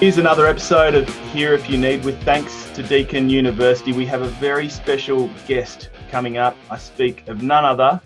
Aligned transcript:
Here's 0.00 0.18
another 0.18 0.46
episode 0.46 0.94
of 0.94 1.08
Here 1.32 1.54
If 1.54 1.68
You 1.68 1.76
Need 1.76 2.04
with 2.04 2.22
thanks 2.22 2.70
to 2.70 2.84
Deakin 2.84 3.28
University. 3.28 3.92
We 3.92 4.06
have 4.06 4.22
a 4.22 4.28
very 4.28 4.68
special 4.68 5.28
guest 5.48 5.90
coming 6.08 6.38
up. 6.38 6.56
I 6.70 6.78
speak 6.78 7.26
of 7.26 7.42
none 7.42 7.64
other 7.64 8.00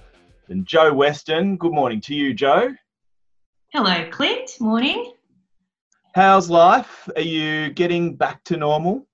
than 0.49 0.65
Jo 0.65 0.95
Weston. 0.95 1.59
Good 1.59 1.75
morning 1.75 2.01
to 2.01 2.15
you, 2.15 2.33
Jo. 2.33 2.75
Hello, 3.75 4.09
Clint. 4.11 4.53
Morning. 4.59 5.13
How's 6.15 6.49
life? 6.49 7.11
Are 7.15 7.21
you 7.21 7.69
getting 7.69 8.17
back 8.17 8.43
to 8.45 8.57
normal? 8.57 9.07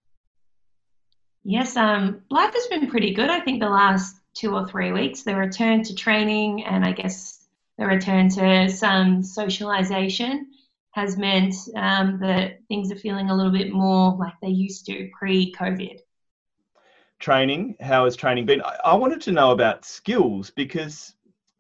Yes, 1.42 1.76
um, 1.76 2.22
life 2.30 2.54
has 2.54 2.68
been 2.68 2.88
pretty 2.88 3.12
good. 3.12 3.28
I 3.28 3.40
think 3.40 3.58
the 3.58 3.68
last 3.68 4.14
two 4.34 4.54
or 4.54 4.68
three 4.68 4.92
weeks, 4.92 5.24
the 5.24 5.34
return 5.34 5.82
to 5.82 5.96
training 5.96 6.62
and 6.64 6.84
I 6.84 6.92
guess 6.92 7.44
the 7.76 7.86
return 7.86 8.28
to 8.28 8.68
some 8.68 9.24
socialization 9.24 10.52
has 10.92 11.16
meant 11.16 11.54
um, 11.76 12.18
that 12.20 12.58
things 12.68 12.90
are 12.90 12.96
feeling 12.96 13.30
a 13.30 13.36
little 13.36 13.52
bit 13.52 13.72
more 13.72 14.16
like 14.16 14.34
they 14.42 14.48
used 14.48 14.86
to 14.86 15.08
pre 15.18 15.52
COVID. 15.52 15.98
Training, 17.18 17.76
how 17.80 18.04
has 18.04 18.16
training 18.16 18.46
been? 18.46 18.62
I, 18.62 18.76
I 18.84 18.94
wanted 18.94 19.20
to 19.22 19.32
know 19.32 19.50
about 19.50 19.84
skills 19.84 20.50
because 20.50 21.14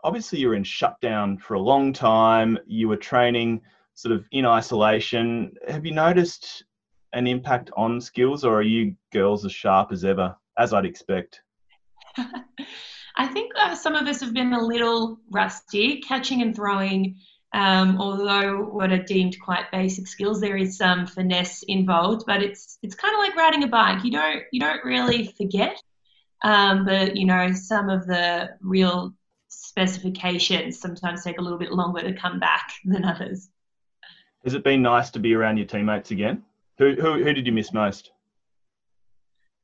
obviously 0.04 0.38
you're 0.38 0.54
in 0.54 0.64
shutdown 0.64 1.38
for 1.38 1.54
a 1.54 1.60
long 1.60 1.92
time, 1.92 2.58
you 2.66 2.88
were 2.88 2.96
training 2.96 3.60
sort 3.94 4.14
of 4.14 4.24
in 4.30 4.46
isolation. 4.46 5.52
Have 5.66 5.84
you 5.84 5.92
noticed 5.92 6.64
an 7.12 7.26
impact 7.26 7.70
on 7.76 8.00
skills, 8.00 8.44
or 8.44 8.54
are 8.54 8.62
you 8.62 8.94
girls 9.12 9.44
as 9.44 9.52
sharp 9.52 9.92
as 9.92 10.04
ever, 10.04 10.36
as 10.58 10.72
I'd 10.72 10.84
expect? 10.84 11.40
I 13.16 13.26
think 13.26 13.52
uh, 13.58 13.74
some 13.74 13.96
of 13.96 14.06
us 14.06 14.20
have 14.20 14.32
been 14.32 14.52
a 14.52 14.62
little 14.62 15.18
rusty. 15.30 16.00
Catching 16.00 16.42
and 16.42 16.54
throwing 16.54 17.16
um, 17.52 17.98
although 18.00 18.62
what 18.62 18.92
are 18.92 19.02
deemed 19.02 19.40
quite 19.40 19.70
basic 19.72 20.06
skills, 20.06 20.40
there 20.40 20.56
is 20.56 20.76
some 20.76 21.06
finesse 21.06 21.62
involved, 21.62 22.24
but 22.26 22.42
it's 22.42 22.78
it's 22.82 22.94
kind 22.94 23.14
of 23.14 23.20
like 23.20 23.36
riding 23.36 23.62
a 23.62 23.68
bike. 23.68 24.04
You 24.04 24.10
don't 24.10 24.42
you 24.52 24.60
don't 24.60 24.84
really 24.84 25.32
forget, 25.36 25.80
um, 26.44 26.84
but 26.84 27.16
you 27.16 27.26
know 27.26 27.52
some 27.52 27.88
of 27.88 28.06
the 28.06 28.50
real 28.60 29.14
specifications 29.48 30.78
sometimes 30.78 31.24
take 31.24 31.38
a 31.38 31.42
little 31.42 31.58
bit 31.58 31.72
longer 31.72 32.02
to 32.02 32.12
come 32.12 32.38
back 32.38 32.72
than 32.84 33.04
others. 33.04 33.48
Has 34.44 34.54
it 34.54 34.62
been 34.62 34.82
nice 34.82 35.10
to 35.10 35.18
be 35.18 35.34
around 35.34 35.56
your 35.56 35.66
teammates 35.66 36.10
again? 36.10 36.44
Who 36.76 36.94
who, 36.94 37.24
who 37.24 37.32
did 37.32 37.46
you 37.46 37.52
miss 37.52 37.72
most? 37.72 38.12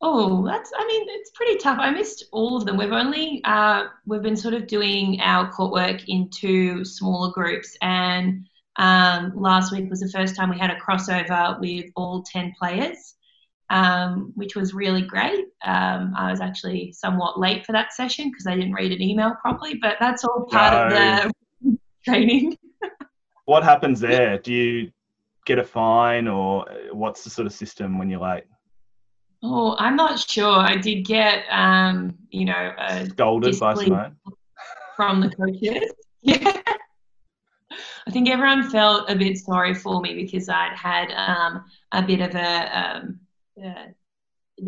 Oh, 0.06 0.44
that's. 0.44 0.70
I 0.78 0.86
mean, 0.86 1.06
it's 1.08 1.30
pretty 1.30 1.56
tough. 1.56 1.78
I 1.80 1.90
missed 1.90 2.26
all 2.30 2.58
of 2.58 2.66
them. 2.66 2.76
We've 2.76 2.92
only 2.92 3.40
uh, 3.44 3.84
we've 4.04 4.20
been 4.20 4.36
sort 4.36 4.52
of 4.52 4.66
doing 4.66 5.18
our 5.22 5.50
court 5.50 5.72
work 5.72 6.06
into 6.08 6.84
smaller 6.84 7.32
groups, 7.32 7.74
and 7.80 8.46
um, 8.76 9.32
last 9.34 9.72
week 9.72 9.88
was 9.88 10.00
the 10.00 10.10
first 10.10 10.36
time 10.36 10.50
we 10.50 10.58
had 10.58 10.70
a 10.70 10.78
crossover 10.78 11.58
with 11.58 11.86
all 11.96 12.22
ten 12.22 12.52
players, 12.58 13.14
um, 13.70 14.30
which 14.34 14.54
was 14.54 14.74
really 14.74 15.00
great. 15.00 15.46
Um, 15.64 16.12
I 16.14 16.30
was 16.30 16.42
actually 16.42 16.92
somewhat 16.92 17.40
late 17.40 17.64
for 17.64 17.72
that 17.72 17.94
session 17.94 18.30
because 18.30 18.46
I 18.46 18.56
didn't 18.56 18.74
read 18.74 18.92
an 18.92 19.00
email 19.00 19.34
properly, 19.40 19.78
but 19.80 19.96
that's 20.00 20.22
all 20.22 20.44
part 20.50 20.90
no. 20.90 21.28
of 21.28 21.32
the 21.62 21.78
training. 22.04 22.58
what 23.46 23.64
happens 23.64 24.00
there? 24.00 24.36
Do 24.36 24.52
you 24.52 24.90
get 25.46 25.58
a 25.58 25.64
fine, 25.64 26.28
or 26.28 26.66
what's 26.92 27.24
the 27.24 27.30
sort 27.30 27.46
of 27.46 27.54
system 27.54 27.96
when 27.96 28.10
you're 28.10 28.20
late? 28.20 28.44
Oh, 29.46 29.76
I'm 29.78 29.94
not 29.94 30.18
sure. 30.18 30.58
I 30.58 30.76
did 30.76 31.04
get, 31.04 31.44
um, 31.50 32.16
you 32.30 32.46
know, 32.46 32.72
a 32.78 33.04
scolded 33.10 33.60
by 33.60 33.74
Simone 33.74 34.16
from 34.96 35.20
the 35.20 35.30
coaches. 35.30 35.92
Yeah. 36.26 36.56
I 38.06 38.10
think 38.10 38.30
everyone 38.30 38.70
felt 38.70 39.10
a 39.10 39.14
bit 39.14 39.36
sorry 39.36 39.74
for 39.74 40.00
me 40.00 40.14
because 40.14 40.48
I'd 40.48 40.74
had 40.74 41.10
um, 41.10 41.66
a 41.92 42.00
bit 42.00 42.22
of 42.22 42.34
a, 42.34 42.78
um, 42.78 43.20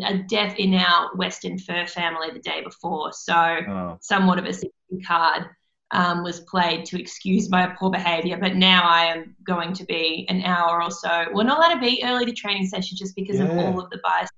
a 0.05 0.17
death 0.29 0.55
in 0.59 0.75
our 0.75 1.15
Weston 1.15 1.57
fur 1.57 1.87
family 1.87 2.29
the 2.31 2.39
day 2.39 2.61
before. 2.63 3.11
So 3.13 3.33
oh. 3.33 3.97
somewhat 4.01 4.37
of 4.37 4.45
a 4.45 4.53
sympathy 4.53 5.03
card 5.03 5.47
um, 5.89 6.23
was 6.23 6.41
played 6.41 6.85
to 6.85 7.01
excuse 7.01 7.49
my 7.49 7.73
poor 7.79 7.89
behaviour. 7.89 8.37
But 8.37 8.55
now 8.55 8.87
I 8.87 9.05
am 9.05 9.35
going 9.43 9.73
to 9.73 9.85
be 9.85 10.27
an 10.29 10.43
hour 10.43 10.83
or 10.83 10.91
so. 10.91 11.25
We're 11.33 11.43
not 11.43 11.57
allowed 11.57 11.73
to 11.73 11.79
be 11.79 12.03
early 12.05 12.25
to 12.27 12.33
training 12.33 12.67
session 12.67 12.97
just 12.97 13.15
because 13.15 13.39
yeah. 13.39 13.45
of 13.45 13.57
all 13.57 13.79
of 13.79 13.89
the 13.89 13.99
bias 14.03 14.29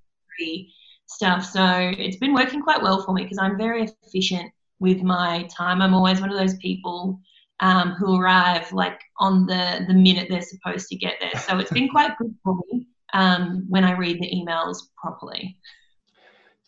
stuff. 1.07 1.45
So 1.45 1.65
it's 1.97 2.17
been 2.17 2.33
working 2.33 2.61
quite 2.61 2.81
well 2.81 3.03
for 3.03 3.13
me 3.13 3.23
because 3.23 3.39
I'm 3.39 3.57
very 3.57 3.87
efficient 4.05 4.51
with 4.79 5.01
my 5.01 5.43
time. 5.43 5.81
I'm 5.81 5.93
always 5.93 6.21
one 6.21 6.31
of 6.31 6.37
those 6.37 6.55
people 6.57 7.19
um, 7.59 7.91
who 7.91 8.19
arrive 8.19 8.71
like 8.71 8.99
on 9.17 9.45
the 9.45 9.83
the 9.87 9.93
minute 9.93 10.27
they're 10.29 10.41
supposed 10.41 10.87
to 10.89 10.95
get 10.95 11.15
there. 11.19 11.39
So 11.41 11.57
it's 11.59 11.71
been 11.71 11.89
quite 11.95 12.17
good 12.17 12.33
for 12.43 12.57
me 12.71 12.87
um, 13.13 13.65
when 13.67 13.83
I 13.83 13.91
read 13.91 14.21
the 14.21 14.31
emails 14.31 14.77
properly. 14.97 15.57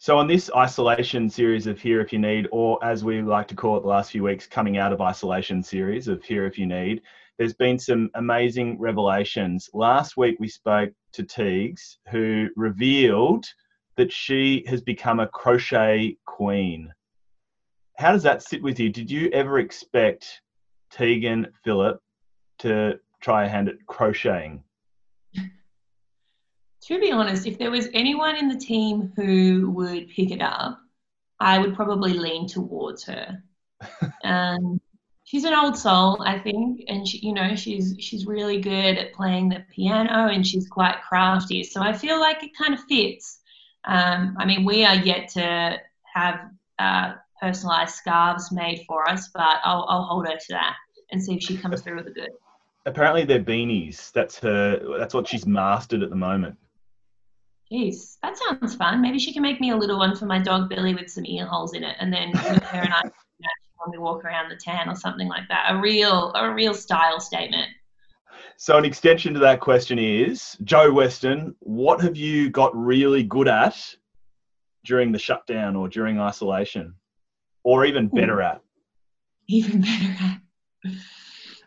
So 0.02 0.18
on 0.18 0.26
this 0.26 0.50
isolation 0.56 1.30
series 1.30 1.68
of 1.68 1.80
Here 1.80 2.02
If 2.02 2.12
You 2.12 2.18
Need, 2.18 2.48
or 2.52 2.84
as 2.84 3.03
we 3.03 3.22
like 3.22 3.48
to 3.50 3.56
call 3.56 3.78
it 3.78 3.82
the 3.82 3.88
last 3.88 4.12
few 4.12 4.24
weeks, 4.24 4.48
coming 4.48 4.80
out 4.80 4.92
of 4.92 5.00
isolation 5.00 5.62
series 5.62 6.08
of 6.08 6.24
Here 6.24 6.48
If 6.48 6.58
You 6.58 6.66
Need, 6.66 7.03
there's 7.41 7.56
been 7.56 7.79
some 7.79 8.12
amazing 8.13 8.79
revelations. 8.79 9.68
Last 9.74 10.16
week 10.16 10.38
we 10.40 10.47
spoke 10.47 10.91
to 11.13 11.24
Teagues, 11.24 11.97
who 12.12 12.50
revealed 12.56 13.47
that 13.97 14.13
she 14.13 14.63
has 14.68 14.84
become 14.84 15.19
a 15.19 15.28
crochet 15.28 16.18
queen. 16.28 16.94
How 17.97 18.12
does 18.12 18.22
that 18.22 18.44
sit 18.44 18.62
with 18.62 18.79
you? 18.79 18.91
Did 18.91 19.09
you 19.09 19.28
ever 19.31 19.57
expect 19.57 20.40
Tegan 20.91 21.47
Philip 21.63 22.00
to 22.59 23.00
try 23.22 23.46
a 23.46 23.50
hand 23.50 23.69
at 23.69 23.84
crocheting? 23.88 24.63
To 25.34 27.00
be 27.00 27.12
honest, 27.12 27.47
if 27.47 27.58
there 27.58 27.72
was 27.72 27.90
anyone 27.96 28.35
in 28.35 28.50
the 28.50 28.56
team 28.56 29.13
who 29.16 29.72
would 29.72 30.09
pick 30.09 30.29
it 30.29 30.44
up, 30.44 30.79
I 31.40 31.58
would 31.58 31.73
probably 31.73 32.13
lean 32.13 32.46
towards 32.46 33.03
her. 33.06 33.44
um, 34.23 34.79
she's 35.31 35.46
an 35.46 35.53
old 35.53 35.78
soul, 35.78 36.22
I 36.22 36.38
think, 36.38 36.84
and 36.90 37.08
she, 37.08 37.19
you 37.19 37.34
know, 37.34 37.56
she's 37.56 37.96
she's 38.00 38.25
really 38.25 38.59
good 38.59 38.97
at 38.97 39.14
playing 39.14 39.47
the 39.47 39.64
piano 39.74 40.28
and 40.28 40.46
she's 40.46 40.68
quite 40.68 41.02
crafty. 41.08 41.64
So 41.64 41.81
I 41.81 41.94
feel 41.94 42.19
like 42.19 42.44
it 42.44 42.52
kind 42.58 42.74
of 42.74 42.81
fits. 42.81 43.40
Um, 43.86 44.36
I 44.38 44.46
mean, 44.46 44.66
we 44.66 44.84
are 44.84 44.96
yet 44.96 45.30
to 45.30 45.80
have 46.14 46.52
uh, 46.80 47.14
personalized 47.41 47.96
scarves 47.96 48.52
made 48.52 48.84
for 48.86 49.08
us, 49.08 49.30
but 49.34 49.59
I'll, 49.64 49.86
I'll 49.88 50.03
hold 50.03 50.28
her 50.28 50.36
to 50.36 50.47
that 50.50 50.75
and 51.12 51.24
see 51.24 51.36
if 51.36 51.44
she 51.44 51.58
comes 51.58 51.81
through 51.81 51.96
with 51.96 52.08
a 52.08 52.12
good. 52.12 52.31
Apparently, 52.86 53.24
they're 53.24 53.40
beanies. 53.41 54.12
That's 54.12 54.38
her. 54.40 54.97
That's 55.00 55.14
what 55.14 55.30
she's 55.30 55.47
mastered 55.47 56.03
at 56.03 56.09
the 56.09 56.16
moment. 56.16 56.58
Jeez, 57.72 58.18
that 58.22 58.38
sounds 58.38 58.75
fun. 58.75 59.02
Maybe 59.02 59.18
she 59.18 59.31
can 59.31 59.44
make 59.44 59.62
me 59.62 59.72
a 59.72 59.78
little 59.78 59.97
one 59.97 60.14
for 60.14 60.25
my 60.25 60.40
dog 60.40 60.68
Billy 60.68 60.94
with 60.94 61.09
some 61.09 61.25
ear 61.25 61.46
holes 61.46 61.74
in 61.74 61.86
it, 61.86 61.96
and 62.02 62.12
then 62.12 62.34
her 62.34 62.81
and 62.81 62.94
I 62.94 63.03
when 63.84 63.92
we 63.92 63.97
walk 63.97 64.24
around 64.24 64.50
the 64.50 64.56
town 64.56 64.90
or 64.90 64.96
something 64.96 65.28
like 65.28 65.47
that. 65.50 65.68
A 65.69 65.80
real, 65.80 66.31
a 66.34 66.53
real 66.53 66.74
style 66.74 67.19
statement. 67.19 67.69
So, 68.58 68.78
an 68.78 68.86
extension 68.86 69.34
to 69.34 69.40
that 69.40 69.59
question 69.59 69.97
is 69.97 70.56
Jo 70.64 70.92
Weston, 70.92 71.56
what 71.59 72.02
have 72.02 72.16
you 72.16 72.50
got 72.50 72.75
really 72.75 73.24
good 73.24 73.47
at 73.47 73.96
during 74.86 75.12
the 75.12 75.20
shutdown 75.20 75.75
or 75.75 75.88
during 75.88 76.20
isolation, 76.20 76.94
or 77.64 77.86
even 77.86 78.08
better 78.08 78.41
at? 78.41 78.62
Even 79.47 79.81
better 79.81 80.16
at. 80.22 80.41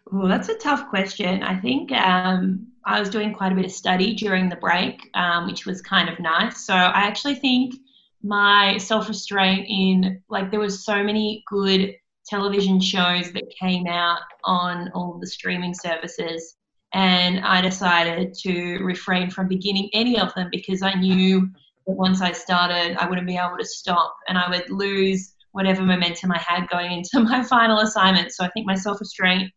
Well, 0.06 0.28
that's 0.28 0.48
a 0.48 0.58
tough 0.58 0.88
question. 0.88 1.42
I 1.42 1.58
think 1.58 1.90
um, 1.92 2.68
I 2.84 3.00
was 3.00 3.08
doing 3.08 3.32
quite 3.32 3.52
a 3.52 3.54
bit 3.54 3.64
of 3.64 3.72
study 3.72 4.14
during 4.14 4.48
the 4.48 4.56
break, 4.56 5.10
um, 5.14 5.46
which 5.46 5.66
was 5.66 5.80
kind 5.80 6.08
of 6.08 6.20
nice. 6.20 6.64
So 6.64 6.74
I 6.74 7.00
actually 7.00 7.36
think 7.36 7.74
my 8.22 8.78
self 8.78 9.08
restraint 9.08 9.66
in 9.68 10.22
like 10.28 10.50
there 10.50 10.60
was 10.60 10.84
so 10.84 11.02
many 11.02 11.42
good 11.48 11.94
television 12.26 12.80
shows 12.80 13.32
that 13.32 13.54
came 13.60 13.86
out 13.86 14.20
on 14.44 14.90
all 14.94 15.18
the 15.20 15.26
streaming 15.26 15.74
services. 15.74 16.56
And 16.92 17.40
I 17.40 17.60
decided 17.60 18.34
to 18.44 18.78
refrain 18.78 19.30
from 19.30 19.48
beginning 19.48 19.90
any 19.92 20.18
of 20.18 20.32
them 20.34 20.48
because 20.50 20.82
I 20.82 20.94
knew 20.94 21.48
that 21.86 21.96
once 21.96 22.20
I 22.20 22.32
started, 22.32 22.96
I 22.98 23.08
wouldn't 23.08 23.26
be 23.26 23.36
able 23.36 23.58
to 23.58 23.64
stop 23.64 24.14
and 24.28 24.38
I 24.38 24.48
would 24.48 24.70
lose 24.70 25.34
whatever 25.52 25.82
momentum 25.82 26.32
I 26.32 26.38
had 26.38 26.68
going 26.68 26.92
into 26.92 27.20
my 27.20 27.42
final 27.42 27.78
assignment. 27.78 28.32
So 28.32 28.44
I 28.44 28.50
think 28.50 28.66
my 28.66 28.74
self 28.74 29.00
restraint 29.00 29.50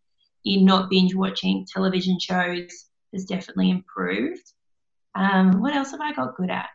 in 0.46 0.66
not 0.66 0.90
binge 0.90 1.14
watching 1.16 1.66
television 1.72 2.18
shows 2.19 2.86
has 3.14 3.25
definitely 3.25 3.69
improved. 3.69 4.54
Um, 5.16 5.60
what 5.62 5.74
else 5.75 5.92
have 5.92 6.02
I 6.02 6.14
got 6.14 6.36
good 6.36 6.50
at? 6.50 6.69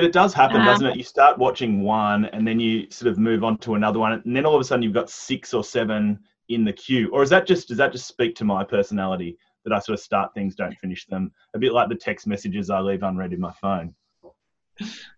But 0.00 0.06
it 0.06 0.12
does 0.12 0.32
happen, 0.32 0.64
doesn't 0.64 0.86
it? 0.86 0.96
You 0.96 1.02
start 1.02 1.36
watching 1.36 1.82
one 1.82 2.24
and 2.24 2.48
then 2.48 2.58
you 2.58 2.90
sort 2.90 3.12
of 3.12 3.18
move 3.18 3.44
on 3.44 3.58
to 3.58 3.74
another 3.74 3.98
one, 3.98 4.12
and 4.12 4.34
then 4.34 4.46
all 4.46 4.54
of 4.54 4.60
a 4.62 4.64
sudden 4.64 4.82
you've 4.82 4.94
got 4.94 5.10
six 5.10 5.52
or 5.52 5.62
seven 5.62 6.18
in 6.48 6.64
the 6.64 6.72
queue. 6.72 7.10
Or 7.12 7.22
is 7.22 7.28
that 7.28 7.46
just 7.46 7.68
does 7.68 7.76
that 7.76 7.92
just 7.92 8.06
speak 8.06 8.34
to 8.36 8.46
my 8.46 8.64
personality 8.64 9.36
that 9.66 9.74
I 9.74 9.78
sort 9.78 9.98
of 9.98 10.02
start 10.02 10.32
things, 10.32 10.54
don't 10.54 10.74
finish 10.78 11.04
them? 11.04 11.30
A 11.52 11.58
bit 11.58 11.74
like 11.74 11.90
the 11.90 11.96
text 11.96 12.26
messages 12.26 12.70
I 12.70 12.80
leave 12.80 13.02
unread 13.02 13.34
in 13.34 13.40
my 13.40 13.52
phone. 13.60 13.94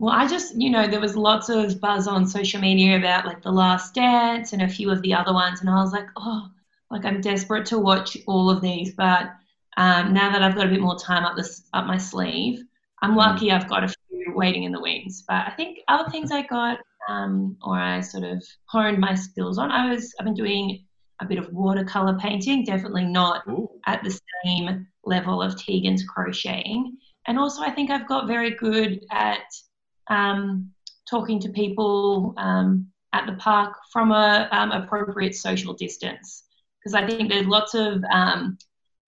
Well, 0.00 0.12
I 0.12 0.26
just, 0.26 0.60
you 0.60 0.68
know, 0.68 0.88
there 0.88 0.98
was 0.98 1.14
lots 1.14 1.48
of 1.48 1.80
buzz 1.80 2.08
on 2.08 2.26
social 2.26 2.60
media 2.60 2.98
about 2.98 3.24
like 3.24 3.40
The 3.40 3.52
Last 3.52 3.94
Dance 3.94 4.52
and 4.52 4.62
a 4.62 4.68
few 4.68 4.90
of 4.90 5.00
the 5.02 5.14
other 5.14 5.32
ones, 5.32 5.60
and 5.60 5.70
I 5.70 5.76
was 5.80 5.92
like, 5.92 6.08
oh, 6.16 6.48
like 6.90 7.04
I'm 7.04 7.20
desperate 7.20 7.66
to 7.66 7.78
watch 7.78 8.16
all 8.26 8.50
of 8.50 8.60
these, 8.60 8.94
but 8.94 9.30
um, 9.76 10.12
now 10.12 10.32
that 10.32 10.42
I've 10.42 10.56
got 10.56 10.66
a 10.66 10.70
bit 10.70 10.80
more 10.80 10.98
time 10.98 11.24
up 11.24 11.36
this 11.36 11.62
up 11.72 11.86
my 11.86 11.98
sleeve, 11.98 12.64
I'm 13.00 13.12
Mm. 13.12 13.16
lucky 13.18 13.52
I've 13.52 13.68
got 13.68 13.84
a 13.84 13.88
few 13.88 13.96
waiting 14.34 14.64
in 14.64 14.72
the 14.72 14.80
wings. 14.80 15.24
But 15.26 15.46
I 15.46 15.52
think 15.56 15.78
other 15.88 16.10
things 16.10 16.30
I 16.30 16.42
got 16.42 16.78
um, 17.08 17.56
or 17.62 17.78
I 17.78 18.00
sort 18.00 18.24
of 18.24 18.42
honed 18.66 18.98
my 18.98 19.14
skills 19.14 19.58
on. 19.58 19.70
I 19.70 19.90
was 19.90 20.14
I've 20.18 20.24
been 20.24 20.34
doing 20.34 20.84
a 21.20 21.24
bit 21.24 21.38
of 21.38 21.52
watercolor 21.52 22.18
painting, 22.18 22.64
definitely 22.64 23.04
not 23.04 23.42
Ooh. 23.48 23.68
at 23.86 24.02
the 24.02 24.18
same 24.44 24.86
level 25.04 25.40
of 25.40 25.56
Tegan's 25.56 26.04
crocheting. 26.04 26.96
And 27.26 27.38
also, 27.38 27.62
I 27.62 27.70
think 27.70 27.90
I've 27.90 28.08
got 28.08 28.26
very 28.26 28.50
good 28.50 29.04
at 29.10 29.44
um, 30.08 30.70
talking 31.08 31.38
to 31.40 31.48
people 31.50 32.34
um, 32.36 32.88
at 33.12 33.26
the 33.26 33.34
park 33.34 33.76
from 33.92 34.10
a 34.10 34.48
um, 34.50 34.72
appropriate 34.72 35.34
social 35.34 35.74
distance. 35.74 36.44
Because 36.78 36.94
I 36.94 37.06
think 37.06 37.30
there's 37.30 37.46
lots 37.46 37.74
of 37.74 38.02
um, 38.12 38.58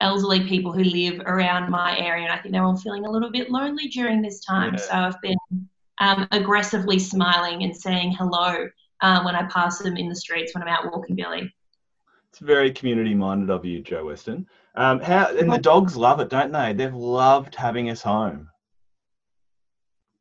elderly 0.04 0.46
people 0.46 0.70
who 0.72 0.84
live 0.84 1.20
around 1.24 1.70
my 1.70 1.98
area, 1.98 2.24
and 2.24 2.32
I 2.32 2.38
think 2.38 2.52
they're 2.52 2.62
all 2.62 2.76
feeling 2.76 3.06
a 3.06 3.10
little 3.10 3.30
bit 3.30 3.50
lonely 3.50 3.88
during 3.88 4.20
this 4.20 4.44
time. 4.44 4.74
Yeah. 4.74 4.80
So 4.80 4.92
I've 4.92 5.20
been 5.22 5.38
um, 5.98 6.28
aggressively 6.30 6.98
smiling 6.98 7.62
and 7.62 7.74
saying 7.74 8.12
hello 8.12 8.68
um, 9.00 9.24
when 9.24 9.34
I 9.34 9.44
pass 9.44 9.78
them 9.78 9.96
in 9.96 10.08
the 10.08 10.14
streets 10.14 10.54
when 10.54 10.62
I'm 10.62 10.68
out 10.68 10.92
walking 10.92 11.16
Billy. 11.16 11.52
It's 12.28 12.38
very 12.38 12.70
community 12.72 13.14
minded 13.14 13.48
of 13.48 13.64
you, 13.64 13.80
Jo 13.80 14.06
Weston. 14.06 14.46
Um, 14.74 15.00
how 15.00 15.34
and 15.36 15.50
the 15.50 15.58
dogs 15.58 15.96
love 15.96 16.20
it, 16.20 16.28
don't 16.28 16.52
they? 16.52 16.72
They've 16.72 16.94
loved 16.94 17.54
having 17.54 17.90
us 17.90 18.02
home. 18.02 18.50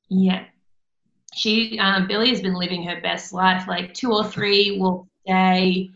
Yeah. 0.10 0.46
She, 1.34 1.80
um, 1.80 2.08
Billy 2.08 2.30
has 2.30 2.42
been 2.42 2.54
living 2.54 2.84
her 2.84 3.02
best 3.02 3.34
life, 3.34 3.68
like 3.68 3.94
two 3.96 4.14
or 4.14 4.24
three 4.24 4.78
walks 4.78 5.10
a 5.28 5.32
day, 5.32 5.92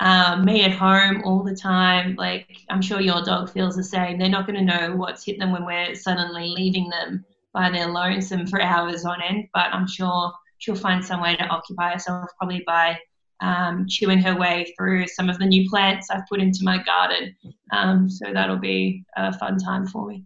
um, 0.00 0.44
me 0.44 0.64
at 0.64 0.72
home 0.72 1.22
all 1.24 1.42
the 1.42 1.54
time. 1.54 2.16
Like, 2.16 2.48
I'm 2.70 2.82
sure 2.82 3.00
your 3.00 3.22
dog 3.22 3.50
feels 3.50 3.76
the 3.76 3.84
same. 3.84 4.18
They're 4.18 4.28
not 4.28 4.46
going 4.46 4.58
to 4.58 4.78
know 4.78 4.96
what's 4.96 5.24
hit 5.24 5.38
them 5.38 5.52
when 5.52 5.64
we're 5.64 5.94
suddenly 5.94 6.48
leaving 6.48 6.88
them 6.88 7.24
by 7.52 7.70
their 7.70 7.88
lonesome 7.88 8.46
for 8.46 8.60
hours 8.60 9.04
on 9.04 9.22
end, 9.22 9.48
but 9.52 9.72
I'm 9.72 9.86
sure 9.86 10.32
she'll 10.58 10.74
find 10.74 11.04
some 11.04 11.20
way 11.20 11.36
to 11.36 11.44
occupy 11.44 11.92
herself, 11.92 12.30
probably 12.38 12.62
by 12.66 12.98
um, 13.40 13.86
chewing 13.88 14.20
her 14.20 14.36
way 14.36 14.72
through 14.76 15.06
some 15.08 15.28
of 15.28 15.38
the 15.38 15.46
new 15.46 15.68
plants 15.68 16.08
I've 16.10 16.26
put 16.28 16.40
into 16.40 16.60
my 16.62 16.82
garden. 16.82 17.34
Um, 17.72 18.08
so 18.08 18.32
that'll 18.32 18.58
be 18.58 19.04
a 19.16 19.36
fun 19.36 19.58
time 19.58 19.86
for 19.86 20.06
me. 20.06 20.24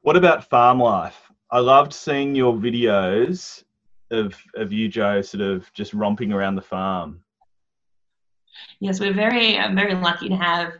What 0.00 0.16
about 0.16 0.48
farm 0.48 0.80
life? 0.80 1.30
I 1.50 1.60
loved 1.60 1.92
seeing 1.92 2.34
your 2.34 2.54
videos 2.54 3.62
of 4.10 4.34
of 4.54 4.72
you, 4.72 4.88
Jo, 4.88 5.20
sort 5.20 5.42
of 5.42 5.70
just 5.74 5.92
romping 5.92 6.32
around 6.32 6.56
the 6.56 6.62
farm. 6.62 7.20
Yes, 8.80 9.00
we're 9.00 9.12
very 9.12 9.58
I'm 9.58 9.74
very 9.74 9.94
lucky 9.94 10.28
to 10.28 10.36
have 10.36 10.72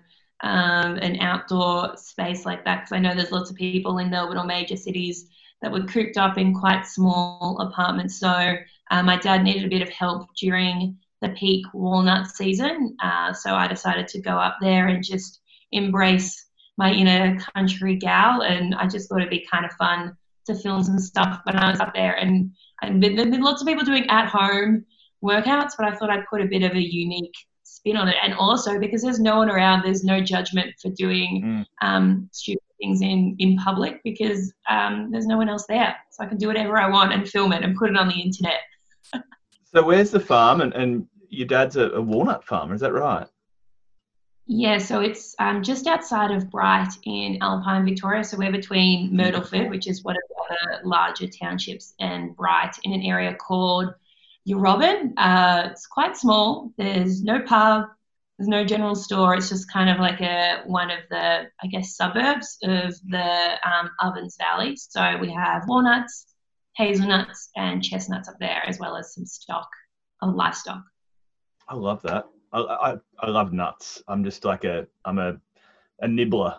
um, 0.43 0.97
an 0.97 1.21
outdoor 1.21 1.97
space 1.97 2.47
like 2.47 2.65
that 2.65 2.81
because 2.81 2.93
I 2.93 2.99
know 2.99 3.15
there's 3.15 3.33
lots 3.33 3.51
of 3.51 3.57
people 3.57 3.99
in 3.99 4.11
Melbourne 4.11 4.39
or 4.39 4.45
major 4.45 4.77
cities 4.77 5.29
that 5.63 5.73
were 5.73 5.83
cooped 5.85 6.17
up 6.17 6.39
in 6.39 6.55
quite 6.55 6.87
small 6.87 7.59
apartments. 7.61 8.21
So 8.21 8.57
uh, 8.91 9.03
my 9.03 9.17
dad 9.17 9.43
needed 9.43 9.65
a 9.65 9.69
bit 9.69 9.83
of 9.83 9.89
help 9.89 10.29
during 10.37 10.97
the 11.21 11.31
peak 11.31 11.67
walnut 11.75 12.29
season, 12.29 12.97
uh, 13.03 13.33
so 13.33 13.55
I 13.55 13.67
decided 13.67 14.07
to 14.09 14.21
go 14.21 14.39
up 14.39 14.59
there 14.61 14.87
and 14.87 15.03
just 15.03 15.41
embrace 15.73 16.47
my 16.77 16.93
inner 16.93 17.37
country 17.55 17.97
gal, 17.97 18.43
and 18.43 18.75
I 18.77 18.87
just 18.87 19.09
thought 19.09 19.19
it'd 19.19 19.31
be 19.31 19.47
kind 19.51 19.65
of 19.65 19.73
fun 19.73 20.17
to 20.47 20.55
film 20.55 20.83
some 20.85 20.99
stuff 20.99 21.41
when 21.43 21.57
I 21.57 21.71
was 21.71 21.81
up 21.81 21.93
there. 21.93 22.15
And 22.15 22.53
and 22.83 23.03
there've 23.03 23.17
been 23.17 23.43
lots 23.43 23.61
of 23.61 23.67
people 23.67 23.85
doing 23.85 24.09
at 24.09 24.29
home 24.29 24.87
workouts, 25.23 25.73
but 25.77 25.87
I 25.87 25.97
thought 25.97 26.11
I'd 26.11 26.27
put 26.31 26.41
a 26.41 26.47
bit 26.47 26.63
of 26.63 26.73
a 26.73 26.81
unique 26.81 27.35
spin 27.79 27.97
on 27.97 28.09
it. 28.09 28.17
And 28.23 28.35
also 28.35 28.79
because 28.79 29.03
there's 29.03 29.21
no 29.21 29.37
one 29.39 29.51
around, 29.51 29.83
there's 29.83 30.05
no 30.05 30.21
judgment 30.21 30.71
for 30.81 30.91
doing 30.91 31.43
Mm. 31.45 31.65
um, 31.83 32.29
stupid 32.33 32.63
things 32.81 33.01
in, 33.03 33.37
in 33.39 33.57
public 33.57 34.01
because 34.05 34.53
um, 34.69 35.11
there's 35.11 35.27
no 35.27 35.37
one 35.37 35.49
else 35.49 35.67
there. 35.69 35.95
So 36.11 36.25
I 36.25 36.27
can 36.27 36.39
do 36.39 36.49
whatever 36.49 36.79
I 36.79 36.89
want 36.89 37.13
and 37.13 37.29
film 37.29 37.53
it 37.53 37.63
and 37.65 37.77
put 37.77 37.91
it 37.91 37.97
on 37.97 38.09
the 38.09 38.21
internet. 38.21 38.61
So 39.75 39.85
where's 39.85 40.11
the 40.11 40.19
farm? 40.21 40.63
And, 40.63 40.73
and 40.73 41.07
your 41.29 41.47
dad's 41.47 41.77
a, 41.77 41.91
a 41.91 42.01
walnut 42.01 42.43
farmer, 42.43 42.75
is 42.75 42.81
that 42.81 42.95
right? 42.95 43.27
Yeah, 44.47 44.79
so 44.79 45.03
it's 45.03 45.35
um, 45.39 45.63
just 45.63 45.87
outside 45.87 46.31
of 46.31 46.51
Bright 46.51 46.89
in 47.05 47.37
Alpine, 47.43 47.85
Victoria. 47.85 48.25
So 48.25 48.39
we're 48.39 48.51
between 48.51 49.13
Myrtleford, 49.13 49.69
which 49.69 49.87
is 49.87 50.03
one 50.03 50.17
of 50.17 50.23
the 50.49 50.89
larger 50.89 51.27
townships, 51.27 51.93
and 52.01 52.35
Bright 52.35 52.75
in 52.85 52.95
an 52.95 53.03
area 53.03 53.35
called 53.35 53.93
Eurobin. 54.49 55.13
Uh, 55.17 55.69
it's 55.71 55.87
quite 55.87 56.17
small. 56.17 56.73
There's 56.79 57.23
no 57.23 57.41
pub, 57.41 57.85
there's 58.39 58.49
no 58.49 58.65
general 58.65 58.95
store. 58.95 59.35
It's 59.35 59.49
just 59.49 59.71
kind 59.73 59.91
of 59.91 59.99
like 59.99 60.21
a 60.21 60.63
one 60.67 60.91
of 60.91 61.01
the, 61.11 61.49
I 61.63 61.67
guess, 61.67 61.97
suburbs 61.97 62.57
of 62.63 62.95
the 63.09 63.59
um, 63.69 63.91
Ovens 64.01 64.37
Valley. 64.39 64.77
So 64.77 65.19
we 65.19 65.31
have 65.33 65.67
walnuts, 65.67 66.27
hazelnuts, 66.77 67.51
and 67.57 67.83
chestnuts 67.83 68.29
up 68.29 68.37
there, 68.39 68.63
as 68.67 68.79
well 68.79 68.97
as 68.97 69.15
some 69.15 69.27
stock 69.27 69.69
of 70.23 70.35
livestock. 70.35 70.83
I 71.69 71.75
love 71.75 72.01
that. 72.03 72.27
I, 72.53 72.61
I, 72.61 72.95
I 73.21 73.31
love 73.31 73.53
nuts. 73.53 74.03
I'm 74.09 74.25
just 74.25 74.45
like 74.45 74.65
a 74.65 74.87
I'm 75.05 75.19
a 75.19 75.37
a 76.01 76.07
nibbler, 76.07 76.57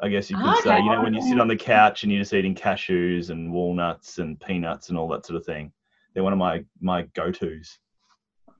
I 0.00 0.08
guess 0.08 0.30
you 0.30 0.36
could 0.36 0.56
say. 0.64 0.78
You 0.78 0.90
know, 0.90 1.02
when 1.02 1.12
you 1.12 1.20
sit 1.20 1.38
on 1.38 1.48
the 1.48 1.56
couch 1.56 2.02
and 2.02 2.10
you're 2.10 2.22
just 2.22 2.32
eating 2.32 2.54
cashews 2.54 3.28
and 3.28 3.52
walnuts 3.52 4.18
and 4.18 4.40
peanuts 4.40 4.88
and 4.88 4.96
all 4.98 5.08
that 5.08 5.26
sort 5.26 5.36
of 5.36 5.44
thing. 5.44 5.70
They're 6.14 6.24
one 6.24 6.32
of 6.32 6.38
my 6.38 6.64
my 6.80 7.02
go-tos. 7.14 7.78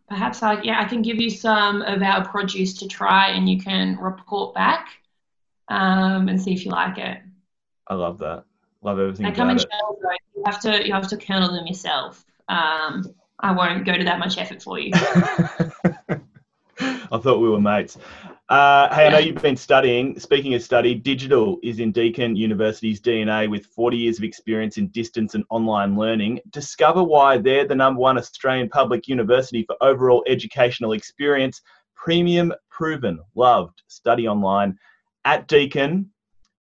Perhaps 0.08 0.43
I 0.43 0.61
yeah 0.62 0.81
I 0.81 0.85
can 0.85 1.02
give 1.02 1.20
you 1.20 1.31
some 1.31 1.82
of 1.82 2.02
our 2.02 2.26
produce 2.26 2.75
to 2.79 2.88
try, 2.88 3.29
and 3.29 3.49
you 3.49 3.61
can 3.61 3.97
report 3.97 4.55
back 4.55 4.88
um, 5.69 6.29
and 6.29 6.41
see 6.41 6.52
if 6.52 6.64
you 6.64 6.70
like 6.70 6.99
it. 6.99 7.19
I 7.87 7.94
love 7.94 8.19
that. 8.19 8.44
Love 8.82 8.99
everything 8.99 9.26
They 9.26 9.32
come 9.32 9.50
in 9.50 9.56
about 9.56 9.67
it. 9.67 9.73
shells, 9.73 9.99
though. 10.02 10.11
You 10.37 10.43
have 10.47 10.61
to 10.61 10.87
you 10.87 10.93
have 10.93 11.08
to 11.08 11.17
kernel 11.17 11.52
them 11.52 11.67
yourself. 11.67 12.25
Um, 12.49 13.14
I 13.38 13.53
won't 13.53 13.85
go 13.87 13.96
to 13.96 14.05
that 14.05 14.19
much 14.19 14.38
effort 14.38 14.62
for 14.62 14.79
you. 14.79 14.91
I 16.82 17.19
thought 17.19 17.41
we 17.41 17.49
were 17.49 17.61
mates. 17.61 17.99
Uh, 18.50 18.93
hey, 18.93 19.06
I 19.06 19.11
know 19.11 19.19
you've 19.19 19.41
been 19.41 19.56
studying. 19.56 20.19
Speaking 20.19 20.55
of 20.55 20.62
study, 20.62 20.93
digital 20.93 21.61
is 21.62 21.79
in 21.79 21.93
Deakin 21.93 22.35
University's 22.35 23.00
DNA 23.00 23.49
with 23.49 23.64
40 23.67 23.97
years 23.97 24.19
of 24.19 24.25
experience 24.25 24.76
in 24.76 24.88
distance 24.88 25.37
and 25.37 25.44
online 25.50 25.97
learning. 25.97 26.41
Discover 26.50 27.05
why 27.05 27.38
they're 27.38 27.64
the 27.64 27.76
number 27.76 28.00
one 28.00 28.19
Australian 28.19 28.69
public 28.69 29.06
university 29.06 29.62
for 29.62 29.76
overall 29.81 30.25
educational 30.26 30.94
experience. 30.94 31.62
Premium, 31.94 32.52
proven, 32.70 33.20
loved. 33.37 33.82
Study 33.87 34.26
online 34.26 34.76
at 35.25 35.46
Deakin. 35.46 36.10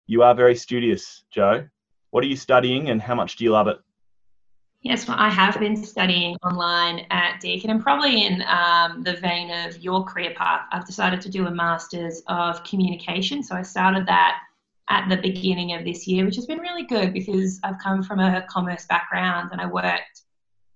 You 0.07 0.23
are 0.23 0.35
very 0.35 0.57
studious, 0.57 1.23
Jo. 1.31 1.65
What 2.09 2.21
are 2.21 2.27
you 2.27 2.35
studying 2.35 2.89
and 2.89 3.01
how 3.01 3.15
much 3.15 3.37
do 3.37 3.45
you 3.45 3.51
love 3.51 3.69
it? 3.69 3.77
Yes, 4.87 5.05
well, 5.05 5.17
I 5.19 5.29
have 5.29 5.59
been 5.59 5.75
studying 5.75 6.37
online 6.45 7.05
at 7.09 7.41
Deakin, 7.41 7.71
and 7.71 7.83
probably 7.83 8.25
in 8.25 8.41
um, 8.43 9.03
the 9.03 9.17
vein 9.17 9.51
of 9.51 9.77
your 9.79 10.05
career 10.05 10.33
path, 10.33 10.61
I've 10.71 10.85
decided 10.85 11.19
to 11.21 11.29
do 11.29 11.45
a 11.45 11.51
Masters 11.51 12.23
of 12.27 12.63
Communication. 12.63 13.43
So 13.43 13.53
I 13.53 13.63
started 13.63 14.05
that 14.05 14.39
at 14.89 15.09
the 15.09 15.17
beginning 15.17 15.73
of 15.73 15.83
this 15.83 16.07
year, 16.07 16.23
which 16.23 16.37
has 16.37 16.45
been 16.45 16.59
really 16.59 16.85
good 16.85 17.11
because 17.11 17.59
I've 17.65 17.79
come 17.83 18.01
from 18.01 18.21
a 18.21 18.47
commerce 18.49 18.85
background 18.85 19.49
and 19.51 19.59
I 19.59 19.65
worked 19.65 20.21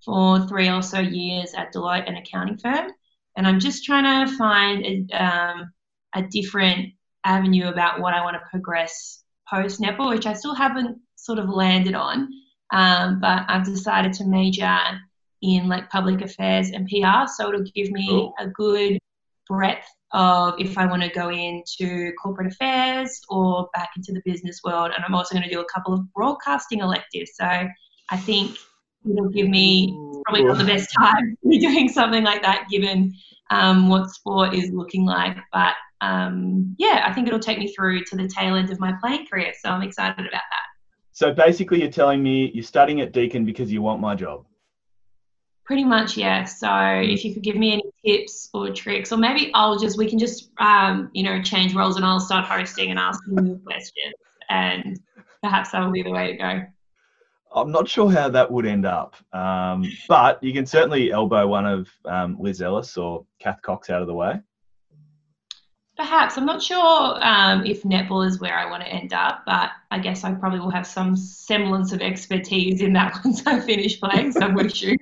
for 0.03 0.45
three 0.45 0.67
or 0.67 0.81
so 0.81 0.99
years 0.99 1.53
at 1.53 1.73
Deloitte, 1.73 2.09
an 2.09 2.17
accounting 2.17 2.57
firm. 2.57 2.91
And 3.37 3.47
I'm 3.47 3.61
just 3.61 3.85
trying 3.85 4.27
to 4.27 4.35
find 4.35 4.85
a, 4.85 5.25
um, 5.25 5.71
a 6.13 6.23
different 6.23 6.89
avenue 7.23 7.69
about 7.69 8.01
what 8.01 8.13
I 8.13 8.25
want 8.25 8.35
to 8.35 8.49
progress 8.49 9.23
post 9.49 9.79
netball, 9.79 10.09
which 10.09 10.25
I 10.25 10.33
still 10.33 10.53
haven't 10.53 10.99
sort 11.15 11.39
of 11.39 11.47
landed 11.47 11.95
on. 11.95 12.27
Um, 12.71 13.19
but 13.19 13.43
I've 13.47 13.65
decided 13.65 14.13
to 14.13 14.25
major 14.25 14.77
in 15.41 15.67
like 15.67 15.89
public 15.89 16.21
affairs 16.21 16.69
and 16.69 16.87
PR, 16.87 17.27
so 17.27 17.49
it'll 17.49 17.65
give 17.75 17.91
me 17.91 18.07
Cool. 18.07 18.33
a 18.39 18.47
good 18.47 18.99
breadth 19.49 19.87
of 20.13 20.55
if 20.59 20.77
I 20.77 20.85
want 20.85 21.03
to 21.03 21.09
go 21.09 21.29
into 21.29 22.11
corporate 22.21 22.51
affairs 22.53 23.21
or 23.29 23.69
back 23.73 23.91
into 23.95 24.11
the 24.11 24.21
business 24.25 24.61
world. 24.63 24.91
And 24.95 25.03
I'm 25.05 25.15
also 25.15 25.35
going 25.35 25.47
to 25.47 25.53
do 25.53 25.61
a 25.61 25.65
couple 25.65 25.93
of 25.93 26.11
broadcasting 26.13 26.79
electives. 26.79 27.31
So 27.35 27.45
I 27.45 28.17
think 28.17 28.57
it'll 29.09 29.29
give 29.29 29.47
me 29.47 29.97
probably 30.25 30.43
not 30.43 30.57
the 30.57 30.65
best 30.65 30.93
time 30.97 31.37
to 31.43 31.49
be 31.49 31.59
doing 31.67 31.89
something 31.89 32.23
like 32.23 32.41
that, 32.43 32.67
given 32.69 33.13
um, 33.49 33.89
what 33.89 34.09
sport 34.09 34.53
is 34.53 34.69
looking 34.71 35.05
like. 35.05 35.37
But 35.51 35.73
um, 36.01 36.75
yeah, 36.77 37.03
I 37.05 37.13
think 37.13 37.27
it'll 37.27 37.39
take 37.39 37.59
me 37.59 37.73
through 37.73 38.03
to 38.05 38.15
the 38.15 38.27
tail 38.27 38.55
end 38.55 38.71
of 38.71 38.79
my 38.79 38.93
playing 39.01 39.27
career. 39.27 39.53
So 39.63 39.69
I'm 39.69 39.81
excited 39.81 40.19
about 40.19 40.31
that. 40.31 40.70
So 41.11 41.33
basically, 41.33 41.81
you're 41.81 41.91
telling 41.91 42.23
me 42.23 42.51
you're 42.53 42.63
studying 42.63 43.01
at 43.01 43.11
Deakin 43.11 43.45
because 43.45 43.71
you 43.71 43.81
want 43.81 43.99
my 43.99 44.15
job. 44.15 44.45
Pretty 45.65 45.83
much, 45.83 46.17
yeah. 46.17 46.45
So 46.45 46.69
if 47.03 47.23
you 47.23 47.33
could 47.33 47.43
give 47.43 47.55
me 47.55 47.73
any 47.73 47.83
tips 48.05 48.49
or 48.53 48.71
tricks, 48.71 49.11
or 49.11 49.17
maybe 49.17 49.51
I'll 49.53 49.77
just 49.77 49.97
we 49.97 50.09
can 50.09 50.19
just 50.19 50.49
um, 50.57 51.09
you 51.13 51.23
know 51.23 51.41
change 51.41 51.75
roles 51.75 51.95
and 51.95 52.05
I'll 52.05 52.19
start 52.19 52.45
hosting 52.45 52.89
and 52.89 52.99
asking 52.99 53.45
you 53.45 53.61
questions, 53.65 54.15
and 54.49 54.99
perhaps 55.41 55.71
that 55.71 55.83
will 55.83 55.91
be 55.91 56.03
the 56.03 56.11
way 56.11 56.31
to 56.31 56.37
go. 56.37 56.61
I'm 57.53 57.71
not 57.71 57.89
sure 57.89 58.09
how 58.09 58.29
that 58.29 58.49
would 58.49 58.65
end 58.65 58.85
up, 58.85 59.15
um, 59.33 59.85
but 60.07 60.41
you 60.41 60.53
can 60.53 60.65
certainly 60.65 61.11
elbow 61.11 61.47
one 61.47 61.65
of 61.65 61.89
um, 62.05 62.37
Liz 62.39 62.61
Ellis 62.61 62.95
or 62.97 63.25
Kath 63.39 63.61
Cox 63.61 63.89
out 63.89 64.01
of 64.01 64.07
the 64.07 64.13
way. 64.13 64.39
Perhaps. 65.97 66.37
I'm 66.37 66.45
not 66.45 66.61
sure 66.61 67.19
um, 67.23 67.65
if 67.65 67.83
netball 67.83 68.25
is 68.25 68.39
where 68.39 68.57
I 68.57 68.69
want 68.69 68.83
to 68.83 68.89
end 68.89 69.13
up, 69.13 69.43
but 69.45 69.71
I 69.91 69.99
guess 69.99 70.23
I 70.23 70.33
probably 70.33 70.59
will 70.59 70.71
have 70.71 70.87
some 70.87 71.15
semblance 71.15 71.91
of 71.91 72.01
expertise 72.01 72.81
in 72.81 72.93
that 72.93 73.19
once 73.25 73.45
I 73.45 73.59
finish 73.59 73.99
playing, 73.99 74.31
so 74.31 74.41
I 74.41 74.47
would 74.47 74.67
assume. 74.67 74.97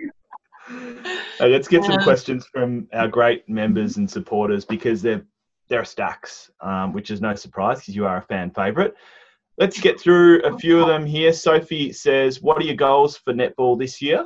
let's 1.40 1.68
get 1.68 1.84
some 1.84 1.94
um, 1.94 2.04
questions 2.04 2.48
from 2.52 2.88
our 2.94 3.08
great 3.08 3.48
members 3.48 3.98
and 3.98 4.10
supporters 4.10 4.66
because 4.66 5.02
they're 5.02 5.26
there 5.70 5.80
are 5.80 5.86
stacks, 5.86 6.50
um, 6.62 6.94
which 6.94 7.12
is 7.12 7.22
no 7.22 7.36
surprise 7.36 7.80
because 7.80 7.96
you 7.96 8.06
are 8.06 8.18
a 8.18 8.22
fan 8.24 8.50
favourite. 8.50 8.92
Let's 9.58 9.80
get 9.80 10.00
through 10.00 10.42
a 10.42 10.58
few 10.58 10.80
of 10.80 10.88
them 10.88 11.06
here. 11.06 11.32
Sophie 11.32 11.94
says, 11.94 12.42
"What 12.42 12.58
are 12.58 12.66
your 12.66 12.76
goals 12.76 13.18
for 13.18 13.34
netball 13.34 13.78
this 13.78 14.02
year?" 14.02 14.26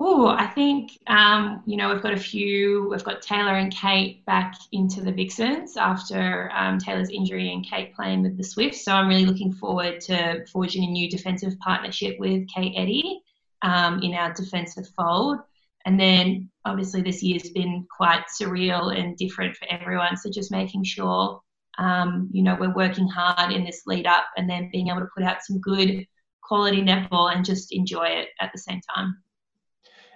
Oh, 0.00 0.28
I 0.28 0.46
think 0.46 0.96
um, 1.08 1.62
you 1.66 1.76
know 1.76 1.92
we've 1.92 2.02
got 2.02 2.14
a 2.14 2.18
few. 2.18 2.88
We've 2.88 3.02
got 3.02 3.20
Taylor 3.20 3.56
and 3.56 3.74
Kate 3.74 4.24
back 4.26 4.54
into 4.70 5.00
the 5.00 5.10
Vixens 5.10 5.76
after 5.76 6.52
um, 6.54 6.78
Taylor's 6.78 7.10
injury 7.10 7.52
and 7.52 7.66
Kate 7.66 7.94
playing 7.94 8.22
with 8.22 8.36
the 8.36 8.44
Swifts. 8.44 8.84
So 8.84 8.92
I'm 8.92 9.08
really 9.08 9.26
looking 9.26 9.52
forward 9.52 10.00
to 10.02 10.46
forging 10.46 10.84
a 10.84 10.86
new 10.86 11.10
defensive 11.10 11.58
partnership 11.58 12.16
with 12.20 12.46
Kate 12.48 12.76
Eddey 12.76 13.16
um, 13.62 14.00
in 14.00 14.14
our 14.14 14.32
defensive 14.32 14.86
fold. 14.96 15.38
And 15.84 15.98
then 15.98 16.48
obviously 16.64 17.02
this 17.02 17.22
year's 17.22 17.50
been 17.50 17.84
quite 17.90 18.24
surreal 18.40 18.96
and 18.96 19.16
different 19.16 19.56
for 19.56 19.66
everyone. 19.68 20.16
So 20.16 20.30
just 20.30 20.52
making 20.52 20.84
sure 20.84 21.40
um, 21.78 22.28
you 22.32 22.44
know 22.44 22.56
we're 22.60 22.74
working 22.74 23.08
hard 23.08 23.52
in 23.52 23.64
this 23.64 23.82
lead 23.86 24.06
up 24.06 24.26
and 24.36 24.48
then 24.48 24.70
being 24.70 24.88
able 24.88 25.00
to 25.00 25.08
put 25.16 25.24
out 25.24 25.42
some 25.42 25.60
good 25.60 26.06
quality 26.40 26.82
netball 26.82 27.34
and 27.34 27.44
just 27.44 27.72
enjoy 27.72 28.06
it 28.06 28.28
at 28.40 28.52
the 28.52 28.58
same 28.58 28.80
time. 28.94 29.16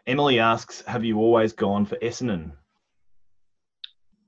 Emily 0.06 0.40
asks, 0.40 0.82
have 0.86 1.04
you 1.04 1.18
always 1.18 1.52
gone 1.52 1.86
for 1.86 1.96
Essendon? 1.96 2.52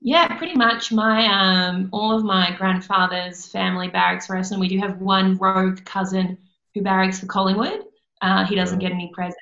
Yeah, 0.00 0.37
pretty 0.37 0.54
much. 0.54 0.93
My 0.93 1.26
um, 1.26 1.88
all 1.93 2.16
of 2.16 2.25
my 2.25 2.54
grandfather's 2.57 3.47
family 3.47 3.88
barracks 3.88 4.26
for 4.26 4.37
Essendon. 4.37 4.61
We 4.61 4.69
do 4.69 4.78
have 4.78 5.00
one 5.00 5.37
rogue 5.37 5.85
cousin 5.85 6.38
who 6.75 6.83
barracks 6.83 7.21
for 7.21 7.26
Collingwood. 7.26 7.85
Uh, 8.21 8.45
he 8.45 8.54
doesn't 8.54 8.78
get 8.78 8.93
any 8.93 9.11
presents 9.14 9.40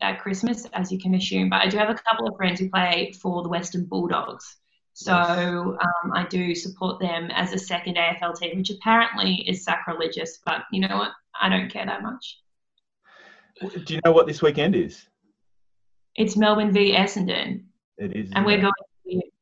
at 0.00 0.20
Christmas, 0.20 0.66
as 0.74 0.92
you 0.92 0.98
can 0.98 1.14
assume. 1.14 1.48
But 1.48 1.62
I 1.62 1.68
do 1.68 1.78
have 1.78 1.90
a 1.90 1.94
couple 1.94 2.28
of 2.28 2.36
friends 2.36 2.60
who 2.60 2.68
play 2.68 3.12
for 3.20 3.42
the 3.42 3.48
Western 3.48 3.86
Bulldogs. 3.86 4.56
So 4.92 5.12
um, 5.14 6.12
I 6.12 6.26
do 6.28 6.54
support 6.54 7.00
them 7.00 7.30
as 7.30 7.54
a 7.54 7.58
second 7.58 7.96
AFL 7.96 8.38
team, 8.38 8.58
which 8.58 8.70
apparently 8.70 9.36
is 9.48 9.64
sacrilegious. 9.64 10.38
But 10.44 10.62
you 10.70 10.86
know 10.86 10.98
what? 10.98 11.12
I 11.40 11.48
don't 11.48 11.70
care 11.70 11.86
that 11.86 12.02
much. 12.02 12.38
Do 13.60 13.94
you 13.94 14.00
know 14.04 14.12
what 14.12 14.26
this 14.26 14.42
weekend 14.42 14.76
is? 14.76 15.06
It's 16.16 16.36
Melbourne 16.36 16.72
v 16.72 16.92
Essendon. 16.92 17.64
It 17.98 18.16
is. 18.16 18.30
And 18.34 18.44
we're 18.44 18.60
going. 18.60 18.72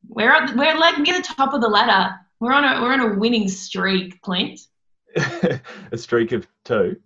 We're 0.07 0.55
we're 0.55 0.77
like 0.77 0.97
near 0.99 1.17
the 1.17 1.23
top 1.23 1.53
of 1.53 1.61
the 1.61 1.67
ladder. 1.67 2.15
We're 2.39 2.51
on 2.51 2.63
a 2.63 2.81
we're 2.81 2.93
on 2.93 2.99
a 2.99 3.19
winning 3.19 3.47
streak, 3.47 4.21
Clint. 4.21 4.59
a 5.15 5.97
streak 5.97 6.31
of 6.31 6.47
two. 6.63 6.97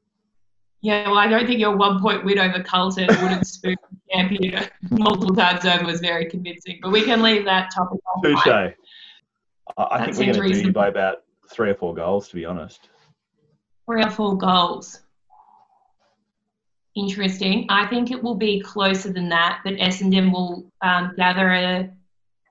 Yeah, 0.81 1.09
well, 1.09 1.17
I 1.17 1.27
don't 1.27 1.47
think 1.47 1.59
your 1.59 1.75
one 1.75 1.99
point 1.99 2.23
win 2.23 2.37
over 2.37 2.61
Carlton 2.61 3.07
wooden 3.07 3.43
spoon 3.43 3.75
champion 4.11 4.67
multiple 4.91 5.35
times 5.35 5.65
over 5.65 5.83
was 5.85 5.99
very 5.99 6.29
convincing. 6.29 6.79
But 6.81 6.91
we 6.91 7.03
can 7.03 7.23
leave 7.23 7.45
that 7.45 7.71
topic. 7.73 7.99
Touche. 8.23 8.47
I, 8.47 8.75
I 9.77 10.05
think 10.05 10.17
we're 10.17 10.33
going 10.33 10.53
to 10.53 10.63
you 10.65 10.71
by 10.71 10.87
about 10.87 11.23
three 11.49 11.69
or 11.69 11.75
four 11.75 11.95
goals, 11.95 12.29
to 12.29 12.35
be 12.35 12.45
honest. 12.45 12.89
Three 13.87 14.03
or 14.03 14.11
four 14.11 14.37
goals 14.37 14.99
interesting. 16.95 17.65
I 17.69 17.87
think 17.87 18.11
it 18.11 18.21
will 18.21 18.35
be 18.35 18.61
closer 18.61 19.11
than 19.11 19.29
that, 19.29 19.61
but 19.63 19.73
Essendon 19.75 20.31
will 20.31 20.71
um, 20.81 21.13
gather 21.17 21.51
a 21.51 21.89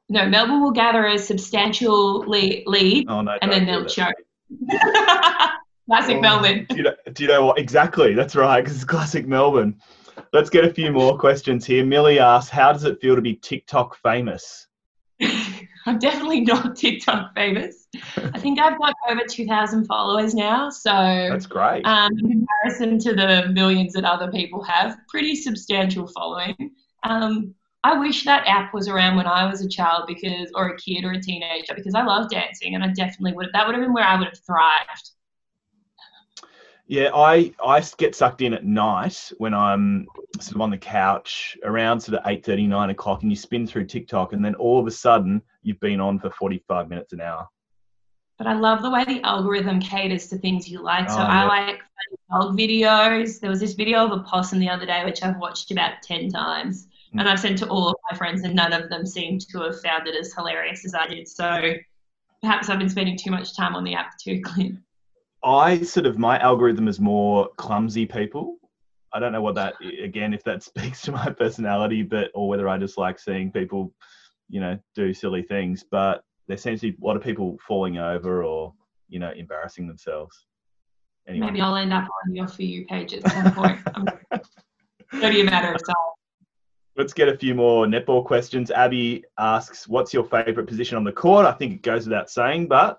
no, 0.08 0.28
Melbourne 0.28 0.62
will 0.62 0.70
gather 0.70 1.06
a 1.06 1.18
substantial 1.18 2.20
lead, 2.20 2.64
lead 2.66 3.06
oh, 3.08 3.22
no, 3.22 3.38
and 3.40 3.50
then 3.50 3.64
they'll 3.64 3.86
choke. 3.86 4.14
classic 5.86 6.18
oh, 6.18 6.20
Melbourne. 6.20 6.66
Do 6.68 6.76
you, 6.76 6.82
know, 6.82 6.94
do 7.12 7.22
you 7.22 7.28
know 7.28 7.46
what? 7.46 7.58
Exactly, 7.58 8.14
that's 8.14 8.36
right, 8.36 8.60
because 8.60 8.76
it's 8.76 8.84
classic 8.84 9.26
Melbourne. 9.26 9.80
Let's 10.32 10.50
get 10.50 10.64
a 10.64 10.72
few 10.72 10.92
more 10.92 11.18
questions 11.18 11.64
here. 11.64 11.84
Millie 11.84 12.18
asks, 12.18 12.50
"How 12.50 12.72
does 12.72 12.84
it 12.84 13.00
feel 13.00 13.16
to 13.16 13.22
be 13.22 13.34
TikTok 13.36 13.96
famous?" 13.96 14.66
I'm 15.86 15.98
definitely 15.98 16.40
not 16.40 16.76
TikTok 16.76 17.34
famous. 17.34 17.88
I 18.16 18.38
think 18.38 18.58
I've 18.58 18.78
got 18.78 18.94
over 19.08 19.20
2,000 19.28 19.86
followers 19.86 20.34
now. 20.34 20.70
So 20.70 20.90
that's 20.90 21.46
great. 21.46 21.84
Um, 21.84 22.12
in 22.18 22.46
comparison 22.64 22.98
to 23.00 23.14
the 23.14 23.48
millions 23.52 23.92
that 23.92 24.04
other 24.04 24.30
people 24.30 24.62
have, 24.62 24.96
pretty 25.08 25.36
substantial 25.36 26.06
following. 26.06 26.72
Um, 27.02 27.54
I 27.82 27.98
wish 27.98 28.24
that 28.24 28.46
app 28.46 28.72
was 28.72 28.88
around 28.88 29.16
when 29.16 29.26
I 29.26 29.44
was 29.48 29.62
a 29.62 29.68
child 29.68 30.04
because, 30.06 30.50
or 30.54 30.68
a 30.68 30.76
kid 30.78 31.04
or 31.04 31.12
a 31.12 31.20
teenager, 31.20 31.74
because 31.74 31.94
I 31.94 32.02
love 32.02 32.30
dancing 32.30 32.74
and 32.74 32.82
I 32.82 32.88
definitely 32.88 33.34
would. 33.34 33.50
That 33.52 33.66
would 33.66 33.74
have 33.74 33.84
been 33.84 33.92
where 33.92 34.06
I 34.06 34.16
would 34.16 34.28
have 34.28 34.38
thrived. 34.46 35.10
Yeah, 36.86 37.10
I 37.14 37.52
I 37.64 37.82
get 37.98 38.14
sucked 38.14 38.40
in 38.40 38.54
at 38.54 38.64
night 38.64 39.32
when 39.38 39.52
I'm 39.52 40.06
sort 40.40 40.56
of 40.56 40.60
on 40.60 40.70
the 40.70 40.78
couch 40.78 41.56
around 41.64 42.00
sort 42.00 42.18
of 42.18 42.24
8:30, 42.24 42.68
9 42.68 42.90
o'clock, 42.90 43.22
and 43.22 43.30
you 43.30 43.36
spin 43.36 43.66
through 43.66 43.86
TikTok, 43.86 44.32
and 44.32 44.44
then 44.44 44.54
all 44.56 44.80
of 44.80 44.86
a 44.86 44.90
sudden 44.90 45.42
you've 45.62 45.80
been 45.80 46.00
on 46.00 46.18
for 46.18 46.30
45 46.30 46.88
minutes 46.88 47.12
an 47.12 47.20
hour. 47.20 47.48
But 48.36 48.48
I 48.48 48.54
love 48.54 48.82
the 48.82 48.90
way 48.90 49.04
the 49.04 49.22
algorithm 49.22 49.80
caters 49.80 50.26
to 50.28 50.38
things 50.38 50.68
you 50.68 50.82
like. 50.82 51.08
So 51.08 51.18
oh, 51.18 51.22
I 51.22 51.44
like 51.44 51.80
dog 52.30 52.58
videos. 52.58 53.38
There 53.38 53.50
was 53.50 53.60
this 53.60 53.74
video 53.74 54.04
of 54.04 54.12
a 54.12 54.22
possum 54.24 54.58
the 54.58 54.68
other 54.68 54.86
day, 54.86 55.04
which 55.04 55.22
I've 55.22 55.38
watched 55.38 55.70
about 55.70 56.02
10 56.02 56.30
times. 56.30 56.88
Mm. 57.14 57.20
And 57.20 57.28
I've 57.28 57.38
sent 57.38 57.58
to 57.58 57.68
all 57.68 57.88
of 57.88 57.96
my 58.10 58.16
friends, 58.18 58.42
and 58.42 58.54
none 58.54 58.72
of 58.72 58.90
them 58.90 59.06
seem 59.06 59.38
to 59.38 59.60
have 59.60 59.80
found 59.80 60.08
it 60.08 60.16
as 60.16 60.34
hilarious 60.34 60.84
as 60.84 60.94
I 60.94 61.06
did. 61.06 61.28
So 61.28 61.74
perhaps 62.42 62.68
I've 62.68 62.80
been 62.80 62.88
spending 62.88 63.16
too 63.16 63.30
much 63.30 63.56
time 63.56 63.76
on 63.76 63.84
the 63.84 63.94
app 63.94 64.18
too, 64.18 64.40
Clint. 64.42 64.80
I 65.44 65.82
sort 65.82 66.06
of 66.06 66.18
my 66.18 66.38
algorithm 66.38 66.88
is 66.88 66.98
more 66.98 67.50
clumsy 67.56 68.06
people. 68.06 68.56
I 69.14 69.20
don't 69.20 69.32
know 69.32 69.40
what 69.40 69.54
that 69.54 69.74
again 70.02 70.34
if 70.34 70.42
that 70.44 70.62
speaks 70.64 71.00
to 71.02 71.12
my 71.12 71.30
personality, 71.30 72.02
but 72.02 72.30
or 72.34 72.48
whether 72.48 72.68
I 72.68 72.76
just 72.76 72.98
like 72.98 73.18
seeing 73.18 73.50
people, 73.50 73.92
you 74.50 74.60
know, 74.60 74.78
do 74.94 75.14
silly 75.14 75.42
things. 75.42 75.84
But 75.88 76.24
there 76.48 76.58
seems 76.58 76.80
to 76.80 76.90
be 76.92 76.98
a 77.00 77.06
lot 77.06 77.16
of 77.16 77.22
people 77.22 77.56
falling 77.66 77.98
over 77.98 78.42
or 78.42 78.74
you 79.08 79.20
know 79.20 79.30
embarrassing 79.30 79.86
themselves. 79.86 80.46
Anyway. 81.26 81.46
Maybe 81.46 81.60
I'll 81.62 81.76
end 81.76 81.92
up 81.92 82.06
on 82.26 82.34
your 82.34 82.48
for 82.48 82.62
you 82.62 82.84
page 82.84 83.14
at 83.14 83.30
some 83.30 83.54
point. 83.54 83.78
it's 84.32 84.50
only 85.14 85.40
a 85.40 85.44
matter 85.44 85.72
of 85.72 85.80
time. 85.86 85.94
Let's 86.96 87.14
get 87.14 87.28
a 87.28 87.36
few 87.36 87.54
more 87.54 87.86
netball 87.86 88.24
questions. 88.24 88.70
Abby 88.70 89.24
asks, 89.38 89.88
"What's 89.88 90.12
your 90.12 90.24
favourite 90.24 90.68
position 90.68 90.96
on 90.96 91.04
the 91.04 91.12
court?" 91.12 91.46
I 91.46 91.52
think 91.52 91.72
it 91.72 91.82
goes 91.82 92.06
without 92.06 92.30
saying, 92.30 92.68
but 92.68 92.98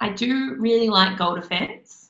I 0.00 0.10
do 0.10 0.56
really 0.58 0.88
like 0.88 1.18
goal 1.18 1.36
defense. 1.36 2.01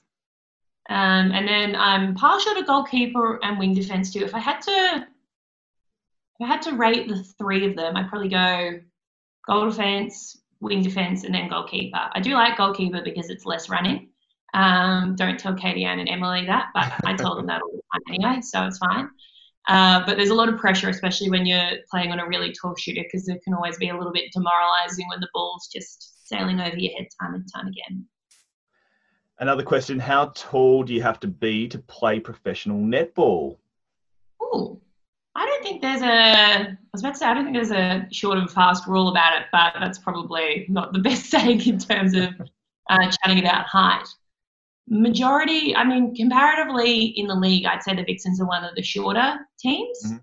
Um, 0.93 1.33
and 1.33 1.49
then 1.49 1.75
I'm 1.75 2.15
partial 2.15 2.55
to 2.55 2.65
goalkeeper 2.65 3.43
and 3.43 3.59
wing 3.59 3.73
defense 3.73 4.13
too. 4.13 4.25
If 4.25 4.35
I 4.35 4.41
had 4.41 4.61
to, 4.61 5.07
if 5.07 6.43
I 6.43 6.47
had 6.47 6.61
to 6.63 6.73
rate 6.73 7.09
the 7.09 7.25
three 7.39 7.67
of 7.67 7.77
them, 7.77 7.97
I'd 7.97 8.11
probably 8.11 8.29
go 8.29 8.79
goal 9.47 9.71
defense, 9.71 10.37
wing 10.61 10.83
defense, 10.83 11.25
and 11.25 11.35
then 11.35 11.49
goalkeeper. 11.49 12.11
I 12.13 12.21
do 12.21 12.35
like 12.35 12.59
goalkeeper 12.59 13.01
because 13.03 13.31
it's 13.31 13.47
less 13.47 13.71
running. 13.71 14.11
Um, 14.53 15.17
don't 15.17 15.41
tell 15.41 15.55
Kadie-Ann 15.55 15.99
and 15.99 16.11
Emily 16.11 16.45
that, 16.45 16.67
but 16.75 16.93
I 17.07 17.15
tell 17.15 17.37
them 17.37 17.47
that 17.47 17.63
all 17.63 17.73
the 17.73 17.81
time 17.91 18.15
anyway, 18.15 18.43
so 18.43 18.67
it's 18.67 18.77
fine. 18.77 19.09
Uh, 19.69 20.05
but 20.05 20.19
there's 20.19 20.29
a 20.29 20.35
lot 20.35 20.51
of 20.51 20.59
pressure, 20.59 20.91
especially 20.91 21.31
when 21.31 21.47
you're 21.47 21.71
playing 21.91 22.13
on 22.13 22.21
a 22.21 22.27
really 22.27 22.53
tall 22.53 22.77
shooter, 22.77 23.03
because 23.03 23.27
it 23.29 23.43
can 23.45 23.55
always 23.55 23.79
be 23.79 23.89
a 23.89 23.97
little 23.97 24.13
bit 24.13 24.31
demoralizing 24.35 25.09
when 25.09 25.21
the 25.21 25.29
ball's 25.33 25.71
just 25.73 26.29
sailing 26.29 26.61
over 26.61 26.77
your 26.77 26.93
head 26.99 27.07
time 27.19 27.33
and 27.33 27.49
time 27.51 27.69
again. 27.69 28.07
Another 29.39 29.63
question 29.63 29.99
How 29.99 30.33
tall 30.35 30.83
do 30.85 30.95
you 30.95 31.03
have 31.03 31.21
to 31.21 31.27
be 31.27 31.69
to 31.69 31.79
play 31.79 32.21
professional 32.21 32.79
netball? 32.79 33.57
Oh, 34.41 34.81
I 35.35 35.47
don't 35.47 35.63
think 35.63 35.83
there's 35.83 36.03
a, 36.03 36.07
I 36.07 36.77
was 36.93 37.03
about 37.03 37.15
to 37.15 37.19
say, 37.19 37.27
I 37.27 37.35
don't 37.35 37.45
think 37.45 37.57
there's 37.57 37.71
a 37.71 38.07
short 38.13 38.39
and 38.39 38.51
fast 38.51 38.87
rule 38.87 39.09
about 39.09 39.41
it, 39.41 39.47
but 39.51 39.75
that's 39.81 39.99
probably 39.99 40.67
not 40.69 40.93
the 40.93 40.99
best 41.09 41.27
saying 41.27 41.67
in 41.67 41.79
terms 41.79 42.15
of 42.15 42.29
uh, 42.91 43.11
chatting 43.11 43.39
about 43.39 43.67
height. 43.67 44.07
Majority, 44.89 45.75
I 45.75 45.85
mean, 45.85 46.15
comparatively 46.15 47.05
in 47.05 47.27
the 47.27 47.35
league, 47.35 47.65
I'd 47.65 47.83
say 47.83 47.95
the 47.95 48.05
Vixens 48.05 48.41
are 48.41 48.47
one 48.47 48.65
of 48.65 48.75
the 48.75 48.83
shorter 48.83 49.39
teams. 49.59 50.03
Mm-hmm 50.05 50.17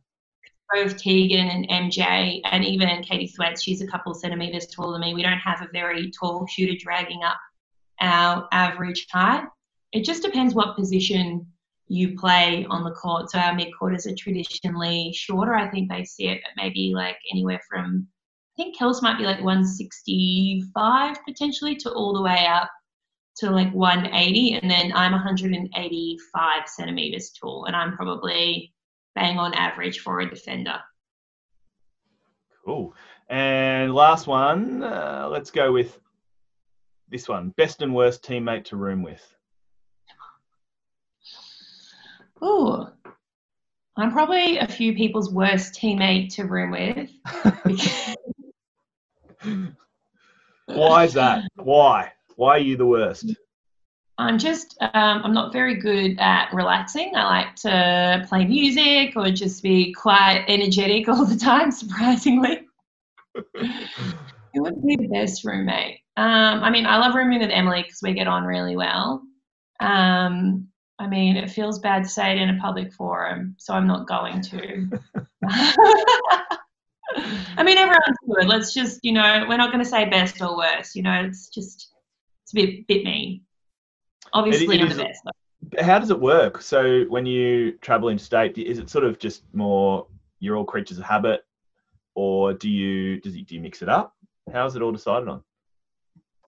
both 0.71 0.97
Tegan 0.97 1.47
and 1.49 1.67
MJ, 1.67 2.41
and 2.43 2.63
even 2.63 2.89
Katie 3.01 3.27
Thwaites, 3.27 3.63
she's 3.63 3.81
a 3.81 3.87
couple 3.87 4.11
of 4.11 4.19
centimetres 4.19 4.67
taller 4.67 4.93
than 4.93 5.01
me. 5.01 5.13
We 5.13 5.23
don't 5.23 5.39
have 5.39 5.61
a 5.61 5.67
very 5.73 6.11
tall 6.11 6.45
shooter 6.47 6.77
dragging 6.79 7.23
up 7.23 7.37
our 8.01 8.47
average 8.51 9.07
height. 9.11 9.45
It 9.91 10.03
just 10.03 10.23
depends 10.23 10.53
what 10.53 10.75
position 10.75 11.47
you 11.87 12.17
play 12.17 12.65
on 12.69 12.83
the 12.83 12.91
court. 12.91 13.31
So 13.31 13.39
our 13.39 13.53
midcourters 13.53 14.05
are 14.05 14.15
traditionally 14.15 15.11
shorter. 15.13 15.55
I 15.55 15.69
think 15.69 15.89
they 15.89 16.05
sit 16.05 16.37
at 16.37 16.51
maybe 16.55 16.93
like 16.95 17.17
anywhere 17.31 17.59
from, 17.67 18.07
I 18.57 18.63
think 18.63 18.77
Kels 18.77 19.01
might 19.01 19.17
be 19.17 19.25
like 19.25 19.43
165 19.43 21.17
potentially 21.27 21.75
to 21.77 21.91
all 21.91 22.13
the 22.13 22.21
way 22.21 22.45
up 22.45 22.69
to 23.37 23.49
like 23.49 23.73
180. 23.73 24.53
And 24.53 24.69
then 24.69 24.91
I'm 24.93 25.13
185 25.13 26.67
centimeters 26.67 27.31
tall, 27.31 27.65
and 27.65 27.75
I'm 27.75 27.95
probably 27.95 28.73
bang 29.15 29.39
on 29.39 29.53
average 29.55 29.99
for 29.99 30.19
a 30.19 30.29
defender. 30.29 30.79
Cool. 32.63 32.93
And 33.29 33.95
last 33.95 34.27
one, 34.27 34.83
uh, 34.83 35.27
let's 35.31 35.49
go 35.49 35.71
with 35.71 35.99
this 37.09 37.27
one: 37.27 37.49
best 37.57 37.81
and 37.81 37.93
worst 37.93 38.23
teammate 38.23 38.65
to 38.65 38.75
room 38.75 39.03
with. 39.03 39.23
Ooh, 42.43 42.87
I'm 43.97 44.11
probably 44.11 44.57
a 44.59 44.67
few 44.67 44.95
people's 44.95 45.31
worst 45.31 45.73
teammate 45.73 46.33
to 46.35 46.45
room 46.45 46.71
with. 46.71 47.09
Why 50.65 51.03
is 51.03 51.13
that? 51.13 51.43
Why? 51.55 52.13
Why 52.35 52.51
are 52.51 52.59
you 52.59 52.77
the 52.77 52.85
worst? 52.85 53.35
I'm 54.17 54.37
just, 54.37 54.77
um, 54.81 55.21
I'm 55.23 55.33
not 55.33 55.53
very 55.53 55.75
good 55.75 56.17
at 56.19 56.53
relaxing. 56.53 57.13
I 57.15 57.23
like 57.25 57.55
to 57.57 58.25
play 58.27 58.45
music 58.45 59.13
or 59.15 59.31
just 59.31 59.63
be 59.63 59.93
quite 59.93 60.45
energetic 60.47 61.07
all 61.07 61.25
the 61.25 61.37
time, 61.37 61.71
surprisingly. 61.73 62.67
Who 63.55 64.63
would 64.63 64.85
be 64.85 64.95
the 64.97 65.07
best 65.07 65.43
roommate? 65.45 65.98
Um, 66.17 66.63
I 66.63 66.69
mean, 66.69 66.85
I 66.85 66.97
love 66.97 67.15
rooming 67.15 67.39
with 67.39 67.51
Emily 67.51 67.83
because 67.83 67.99
we 68.01 68.13
get 68.13 68.27
on 68.27 68.43
really 68.43 68.75
well. 68.75 69.23
Um, 69.79 70.67
I 70.99 71.07
mean, 71.07 71.37
it 71.37 71.49
feels 71.49 71.79
bad 71.79 72.03
to 72.03 72.09
say 72.09 72.31
it 72.31 72.37
in 72.37 72.49
a 72.49 72.59
public 72.59 72.93
forum, 72.93 73.55
so 73.57 73.73
I'm 73.73 73.87
not 73.87 74.07
going 74.07 74.41
to. 74.41 74.89
I 77.57 77.63
mean, 77.63 77.77
everyone's 77.77 78.17
good. 78.27 78.47
Let's 78.47 78.73
just, 78.73 78.99
you 79.03 79.13
know, 79.13 79.45
we're 79.47 79.57
not 79.57 79.71
going 79.71 79.83
to 79.83 79.89
say 79.89 80.09
best 80.09 80.41
or 80.41 80.57
worst. 80.57 80.95
You 80.95 81.03
know, 81.03 81.23
it's 81.23 81.47
just, 81.49 81.93
it's 82.43 82.51
a 82.53 82.55
bit, 82.55 82.87
bit 82.87 83.05
mean. 83.05 83.41
Obviously, 84.33 84.75
it, 84.75 84.81
it 84.81 84.91
I'm 84.91 84.97
the 84.97 85.03
best. 85.03 85.21
Though. 85.23 85.83
How 85.83 85.99
does 85.99 86.11
it 86.11 86.19
work? 86.19 86.61
So 86.61 87.05
when 87.05 87.25
you 87.25 87.73
travel 87.79 88.09
interstate, 88.09 88.57
is 88.57 88.79
it 88.79 88.89
sort 88.89 89.05
of 89.05 89.19
just 89.19 89.43
more 89.53 90.07
you're 90.39 90.55
all 90.55 90.65
creatures 90.65 90.97
of 90.97 91.05
habit, 91.05 91.41
or 92.15 92.53
do 92.53 92.69
you 92.69 93.19
does 93.21 93.35
it, 93.35 93.47
do 93.47 93.55
you 93.55 93.61
mix 93.61 93.81
it 93.81 93.89
up? 93.89 94.15
How 94.51 94.65
is 94.65 94.75
it 94.75 94.81
all 94.81 94.91
decided 94.91 95.27
on? 95.27 95.43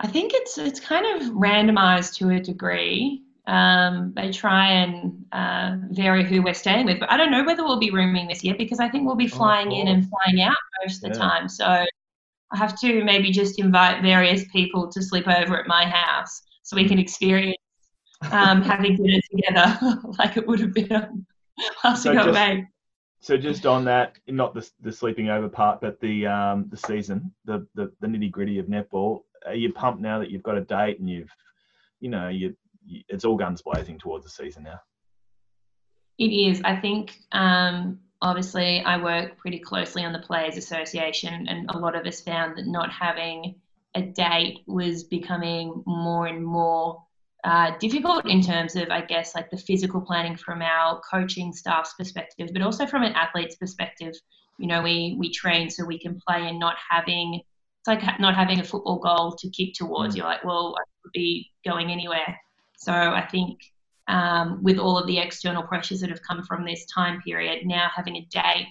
I 0.01 0.07
think 0.07 0.31
it's 0.33 0.57
it's 0.57 0.79
kind 0.79 1.05
of 1.21 1.33
randomized 1.33 2.15
to 2.15 2.31
a 2.31 2.39
degree. 2.39 3.21
Um, 3.47 4.13
they 4.15 4.31
try 4.31 4.67
and 4.67 5.25
uh, 5.31 5.77
vary 5.89 6.23
who 6.23 6.41
we're 6.41 6.53
staying 6.53 6.85
with, 6.87 6.99
but 6.99 7.11
I 7.11 7.17
don't 7.17 7.31
know 7.31 7.43
whether 7.43 7.63
we'll 7.63 7.79
be 7.79 7.91
rooming 7.91 8.27
this 8.27 8.43
year 8.43 8.55
because 8.57 8.79
I 8.79 8.89
think 8.89 9.05
we'll 9.05 9.15
be 9.15 9.31
oh, 9.31 9.35
flying 9.35 9.69
oh, 9.69 9.79
in 9.79 9.87
and 9.87 10.09
flying 10.09 10.41
out 10.41 10.57
most 10.83 11.03
of 11.03 11.13
the 11.13 11.19
time. 11.19 11.47
So 11.47 11.65
I 11.65 11.87
have 12.53 12.79
to 12.81 13.03
maybe 13.03 13.31
just 13.31 13.59
invite 13.59 14.01
various 14.01 14.43
people 14.51 14.91
to 14.91 15.01
sleep 15.03 15.27
over 15.27 15.59
at 15.59 15.67
my 15.67 15.85
house 15.85 16.41
so 16.63 16.75
we 16.75 16.87
can 16.87 16.99
experience 16.99 17.57
um, 18.31 18.61
having 18.61 18.95
dinner 18.95 19.19
together 19.31 19.99
like 20.19 20.37
it 20.37 20.47
would 20.47 20.59
have 20.59 20.73
been 20.73 21.25
last 21.83 22.03
so 22.03 22.13
just, 22.13 22.27
So 23.19 23.37
just 23.37 23.65
on 23.65 23.85
that, 23.85 24.17
not 24.27 24.53
the, 24.53 24.67
the 24.81 24.91
sleeping 24.91 25.29
over 25.29 25.47
part, 25.47 25.79
but 25.81 25.99
the 25.99 26.25
um, 26.27 26.65
the 26.69 26.77
season, 26.77 27.31
the 27.45 27.67
the, 27.75 27.91
the 27.99 28.07
nitty 28.07 28.31
gritty 28.31 28.57
of 28.59 28.65
netball. 28.65 29.21
Are 29.45 29.55
you 29.55 29.73
pumped 29.73 30.01
now 30.01 30.19
that 30.19 30.29
you've 30.29 30.43
got 30.43 30.57
a 30.57 30.61
date 30.61 30.99
and 30.99 31.09
you've, 31.09 31.31
you 31.99 32.09
know, 32.09 32.29
you, 32.29 32.55
you 32.85 33.01
it's 33.07 33.25
all 33.25 33.37
guns 33.37 33.61
blazing 33.61 33.97
towards 33.99 34.23
the 34.25 34.29
season 34.29 34.63
now? 34.63 34.79
It 36.17 36.31
is. 36.31 36.61
I 36.63 36.75
think 36.75 37.17
um, 37.31 37.99
obviously 38.21 38.81
I 38.81 39.01
work 39.01 39.37
pretty 39.37 39.59
closely 39.59 40.03
on 40.03 40.13
the 40.13 40.19
Players 40.19 40.57
Association, 40.57 41.47
and 41.47 41.69
a 41.69 41.77
lot 41.77 41.95
of 41.95 42.05
us 42.05 42.21
found 42.21 42.57
that 42.57 42.67
not 42.67 42.91
having 42.91 43.55
a 43.95 44.01
date 44.01 44.59
was 44.67 45.03
becoming 45.03 45.83
more 45.85 46.27
and 46.27 46.45
more 46.45 47.03
uh, 47.43 47.71
difficult 47.79 48.25
in 48.27 48.41
terms 48.41 48.75
of, 48.75 48.89
I 48.89 49.01
guess, 49.01 49.33
like 49.33 49.49
the 49.49 49.57
physical 49.57 49.99
planning 49.99 50.37
from 50.37 50.61
our 50.61 51.01
coaching 51.09 51.51
staff's 51.53 51.93
perspective, 51.95 52.49
but 52.53 52.61
also 52.61 52.85
from 52.85 53.03
an 53.03 53.13
athlete's 53.13 53.55
perspective. 53.55 54.13
You 54.59 54.67
know, 54.67 54.83
we 54.83 55.15
we 55.17 55.31
train 55.31 55.69
so 55.69 55.83
we 55.85 55.97
can 55.97 56.19
play 56.27 56.47
and 56.47 56.59
not 56.59 56.75
having 56.89 57.41
it's 57.81 57.87
like 57.87 58.19
not 58.19 58.35
having 58.35 58.59
a 58.59 58.63
football 58.63 58.99
goal 58.99 59.31
to 59.39 59.49
kick 59.49 59.73
towards. 59.73 60.13
Mm. 60.13 60.17
You're 60.19 60.27
like, 60.27 60.43
well, 60.43 60.75
I 60.77 60.83
could 61.01 61.11
be 61.13 61.51
going 61.65 61.91
anywhere. 61.91 62.39
So 62.77 62.93
I 62.93 63.27
think 63.31 63.59
um, 64.07 64.61
with 64.61 64.77
all 64.77 64.97
of 64.99 65.07
the 65.07 65.17
external 65.17 65.63
pressures 65.63 66.01
that 66.01 66.11
have 66.11 66.21
come 66.21 66.43
from 66.43 66.63
this 66.63 66.85
time 66.93 67.21
period, 67.21 67.65
now 67.65 67.89
having 67.95 68.17
a 68.17 68.27
date 68.29 68.67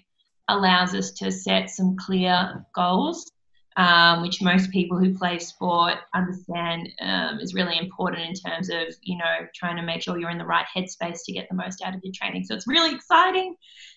allows 0.49 0.95
us 0.95 1.11
to 1.13 1.33
set 1.33 1.71
some 1.71 1.97
clear 1.97 2.65
goals 2.75 3.31
um, 3.77 4.23
which 4.23 4.43
most 4.43 4.71
people 4.71 4.99
who 4.99 5.17
play 5.17 5.39
sport 5.39 5.95
understand 6.15 6.89
um, 7.01 7.39
is 7.39 7.55
really 7.55 7.79
important 7.79 8.23
in 8.27 8.35
terms 8.35 8.69
of 8.69 8.95
you 9.03 9.17
know 9.17 9.47
trying 9.55 9.77
to 9.77 9.83
make 9.83 10.03
sure 10.03 10.19
you're 10.19 10.31
in 10.31 10.39
the 10.39 10.45
right 10.45 10.67
headspace 10.77 11.21
to 11.25 11.33
get 11.33 11.49
the 11.49 11.55
most 11.55 11.83
out 11.83 11.95
of 11.95 12.01
your 12.03 12.13
training. 12.15 12.45
So 12.45 12.55
it's 12.55 12.67
really 12.67 12.95
exciting, 12.95 13.55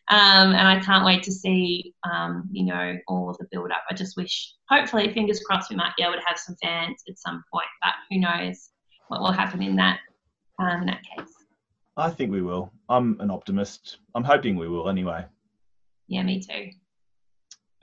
um, 0.09 0.53
and 0.53 0.67
I 0.67 0.79
can't 0.79 1.05
wait 1.05 1.23
to 1.23 1.31
see 1.31 1.93
um, 2.09 2.47
you 2.51 2.65
know 2.65 2.97
all 3.07 3.29
of 3.29 3.37
the 3.39 3.47
build 3.51 3.71
up. 3.71 3.83
I 3.89 3.95
just 3.95 4.15
wish, 4.15 4.53
hopefully, 4.69 5.11
fingers 5.13 5.39
crossed, 5.39 5.69
we 5.69 5.75
might 5.75 5.95
be 5.97 6.03
able 6.03 6.13
to 6.13 6.23
have 6.27 6.37
some 6.37 6.55
fans 6.61 7.01
at 7.09 7.17
some 7.17 7.43
point, 7.51 7.67
but 7.81 7.93
who 8.09 8.19
knows 8.19 8.69
what 9.07 9.21
will 9.21 9.31
happen 9.31 9.61
in 9.61 9.75
that 9.77 9.99
um, 10.59 10.81
in 10.81 10.85
that 10.87 11.01
case. 11.17 11.33
I 11.97 12.09
think 12.09 12.31
we 12.31 12.41
will. 12.41 12.71
I'm 12.89 13.19
an 13.19 13.29
optimist. 13.29 13.97
I'm 14.15 14.23
hoping 14.23 14.55
we 14.55 14.67
will 14.67 14.89
anyway. 14.89 15.25
Yeah, 16.07 16.23
me 16.23 16.41
too 16.41 16.71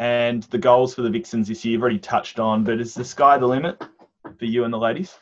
and 0.00 0.44
the 0.44 0.58
goals 0.58 0.94
for 0.94 1.02
the 1.02 1.10
Vixens 1.10 1.46
this 1.46 1.62
year 1.62 1.72
you've 1.72 1.82
already 1.82 1.98
touched 1.98 2.40
on, 2.40 2.64
but 2.64 2.80
is 2.80 2.94
the 2.94 3.04
sky 3.04 3.36
the 3.36 3.46
limit 3.46 3.84
for 4.38 4.46
you 4.46 4.64
and 4.64 4.72
the 4.72 4.78
ladies? 4.78 5.14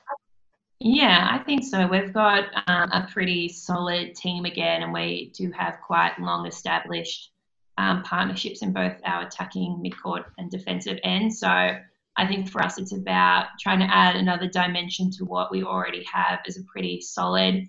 Yeah, 0.79 1.29
I 1.29 1.43
think 1.43 1.65
so. 1.65 1.89
We've 1.89 2.13
got 2.13 2.45
um, 2.69 2.93
a 2.93 3.09
pretty 3.13 3.49
solid 3.49 4.15
team 4.15 4.45
again, 4.45 4.85
and 4.85 4.93
we 4.93 5.33
do 5.37 5.51
have 5.51 5.81
quite 5.85 6.13
long 6.21 6.47
established 6.47 7.33
um, 7.77 8.05
partnerships 8.05 8.63
in 8.63 8.73
both 8.73 8.95
our 9.05 9.27
attacking, 9.27 9.83
midcourt, 9.85 10.27
and 10.39 10.49
defensive 10.49 11.01
end. 11.03 11.35
So 11.35 11.49
I 11.49 12.27
think 12.29 12.49
for 12.49 12.63
us, 12.63 12.79
it's 12.79 12.95
about 12.95 13.47
trying 13.59 13.81
to 13.81 13.93
add 13.93 14.15
another 14.15 14.49
dimension 14.49 15.11
to 15.19 15.25
what 15.25 15.51
we 15.51 15.65
already 15.65 16.05
have 16.05 16.39
as 16.47 16.57
a 16.57 16.63
pretty 16.73 17.01
solid 17.01 17.69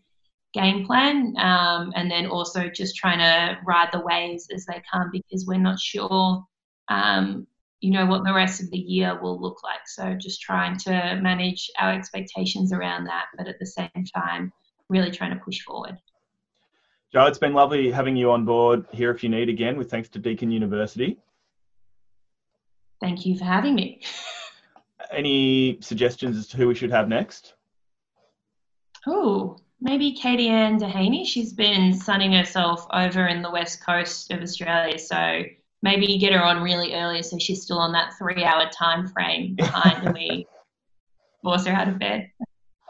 game 0.54 0.86
plan, 0.86 1.34
um, 1.40 1.92
and 1.96 2.12
then 2.12 2.28
also 2.28 2.70
just 2.70 2.96
trying 2.96 3.18
to 3.18 3.58
ride 3.66 3.90
the 3.92 4.00
waves 4.00 4.48
as 4.54 4.68
they 4.68 4.80
come 4.92 5.10
because 5.12 5.48
we're 5.48 5.58
not 5.58 5.80
sure 5.80 6.46
um, 6.90 7.48
you 7.82 7.92
know 7.92 8.06
what 8.06 8.26
the 8.26 8.34
rest 8.34 8.62
of 8.62 8.70
the 8.72 8.78
year 8.78 9.20
will 9.22 9.40
look 9.40 9.64
like. 9.64 9.88
So 9.88 10.14
just 10.16 10.42
trying 10.42 10.78
to 10.80 11.20
manage 11.22 11.70
our 11.80 11.94
expectations 11.94 12.74
around 12.74 13.06
that, 13.06 13.26
but 13.38 13.48
at 13.48 13.60
the 13.60 13.66
same 13.66 13.90
time, 14.14 14.52
really 14.90 15.12
trying 15.12 15.34
to 15.34 15.44
push 15.44 15.62
forward. 15.62 15.98
Jo, 17.14 17.26
it's 17.26 17.40
been 17.40 17.54
lovely 17.54 17.90
having 17.90 18.16
you 18.16 18.32
on 18.32 18.46
board 18.46 18.86
here 18.92 19.12
if 19.12 19.24
you 19.24 19.30
need 19.30 19.50
again, 19.50 19.78
with 19.78 19.90
thanks 19.90 20.10
to 20.10 20.20
Deakin 20.20 20.52
University. 20.52 21.18
Thank 23.02 23.26
you 23.26 23.38
for 23.38 23.46
having 23.46 23.76
me. 23.76 24.02
Any 25.12 25.80
suggestions 25.82 26.38
as 26.38 26.48
to 26.48 26.58
who 26.58 26.68
we 26.68 26.76
should 26.76 26.92
have 26.92 27.08
next? 27.08 27.54
Oh, 29.08 29.58
maybe 29.80 30.16
Kadie-Ann 30.16 30.80
Dehaney. 30.80 31.26
She's 31.26 31.54
been 31.54 31.94
sunning 31.94 32.34
herself 32.34 32.86
over 32.94 33.26
in 33.26 33.42
the 33.42 33.50
west 33.50 33.84
coast 33.84 34.32
of 34.32 34.42
Australia, 34.42 35.00
so 35.00 35.44
maybe 35.82 36.06
you 36.06 36.20
get 36.20 36.34
her 36.34 36.44
on 36.44 36.62
really 36.62 36.94
early 36.94 37.24
so 37.24 37.38
she's 37.38 37.62
still 37.62 37.80
on 37.80 37.92
that 37.94 38.14
three 38.18 38.44
hour 38.44 38.70
time 38.70 39.08
frame 39.08 39.56
behind 39.56 40.06
and 40.06 40.14
we 40.14 40.48
force 41.44 41.66
her 41.66 41.74
out 41.74 41.88
of 41.88 42.00
bed. 42.00 42.30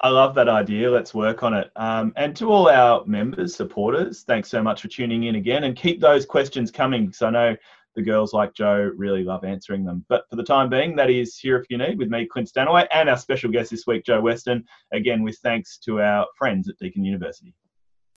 I 0.01 0.09
love 0.09 0.33
that 0.35 0.47
idea. 0.47 0.89
Let's 0.89 1.13
work 1.13 1.43
on 1.43 1.53
it. 1.53 1.71
Um, 1.75 2.13
and 2.15 2.35
to 2.37 2.49
all 2.49 2.69
our 2.69 3.03
members, 3.05 3.53
supporters, 3.53 4.23
thanks 4.23 4.49
so 4.49 4.63
much 4.63 4.81
for 4.81 4.87
tuning 4.87 5.25
in 5.25 5.35
again 5.35 5.65
and 5.65 5.75
keep 5.75 5.99
those 5.99 6.25
questions 6.25 6.71
coming 6.71 7.07
because 7.07 7.21
I 7.21 7.29
know 7.31 7.55
the 7.95 8.01
girls 8.01 8.33
like 8.33 8.53
Jo 8.53 8.91
really 8.95 9.25
love 9.25 9.43
answering 9.43 9.83
them. 9.83 10.05
But 10.07 10.23
for 10.29 10.37
the 10.37 10.43
time 10.43 10.69
being, 10.69 10.95
that 10.95 11.09
is 11.09 11.37
Here 11.37 11.57
If 11.57 11.65
You 11.69 11.77
Need 11.77 11.97
with 11.97 12.09
me, 12.09 12.25
Clint 12.25 12.47
Stanaway, 12.47 12.87
and 12.93 13.09
our 13.09 13.17
special 13.17 13.51
guest 13.51 13.71
this 13.71 13.85
week, 13.87 14.05
Jo 14.05 14.21
Weston, 14.21 14.63
again 14.93 15.21
with 15.21 15.37
thanks 15.39 15.77
to 15.79 16.01
our 16.01 16.25
friends 16.37 16.69
at 16.69 16.77
Deakin 16.77 17.03
University. 17.03 17.53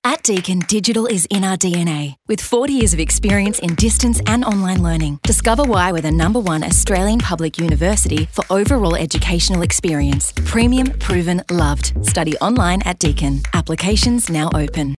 At 0.04 0.24
Deakin, 0.24 0.58
digital 0.66 1.06
is 1.06 1.28
in 1.30 1.44
our 1.44 1.56
DNA. 1.56 2.16
With 2.26 2.40
40 2.40 2.72
years 2.72 2.92
of 2.92 2.98
experience 2.98 3.60
in 3.60 3.76
distance 3.76 4.20
and 4.26 4.44
online 4.44 4.82
learning, 4.82 5.20
discover 5.22 5.62
why 5.62 5.92
we're 5.92 6.00
the 6.00 6.10
number 6.10 6.40
one 6.40 6.64
Australian 6.64 7.20
public 7.20 7.56
university 7.56 8.26
for 8.32 8.44
overall 8.50 8.96
educational 8.96 9.62
experience. 9.62 10.32
Premium, 10.44 10.90
proven, 10.98 11.40
loved. 11.52 11.92
Study 12.04 12.36
online 12.38 12.82
at 12.82 12.98
Deakin. 12.98 13.42
Applications 13.54 14.28
now 14.28 14.50
open. 14.54 14.90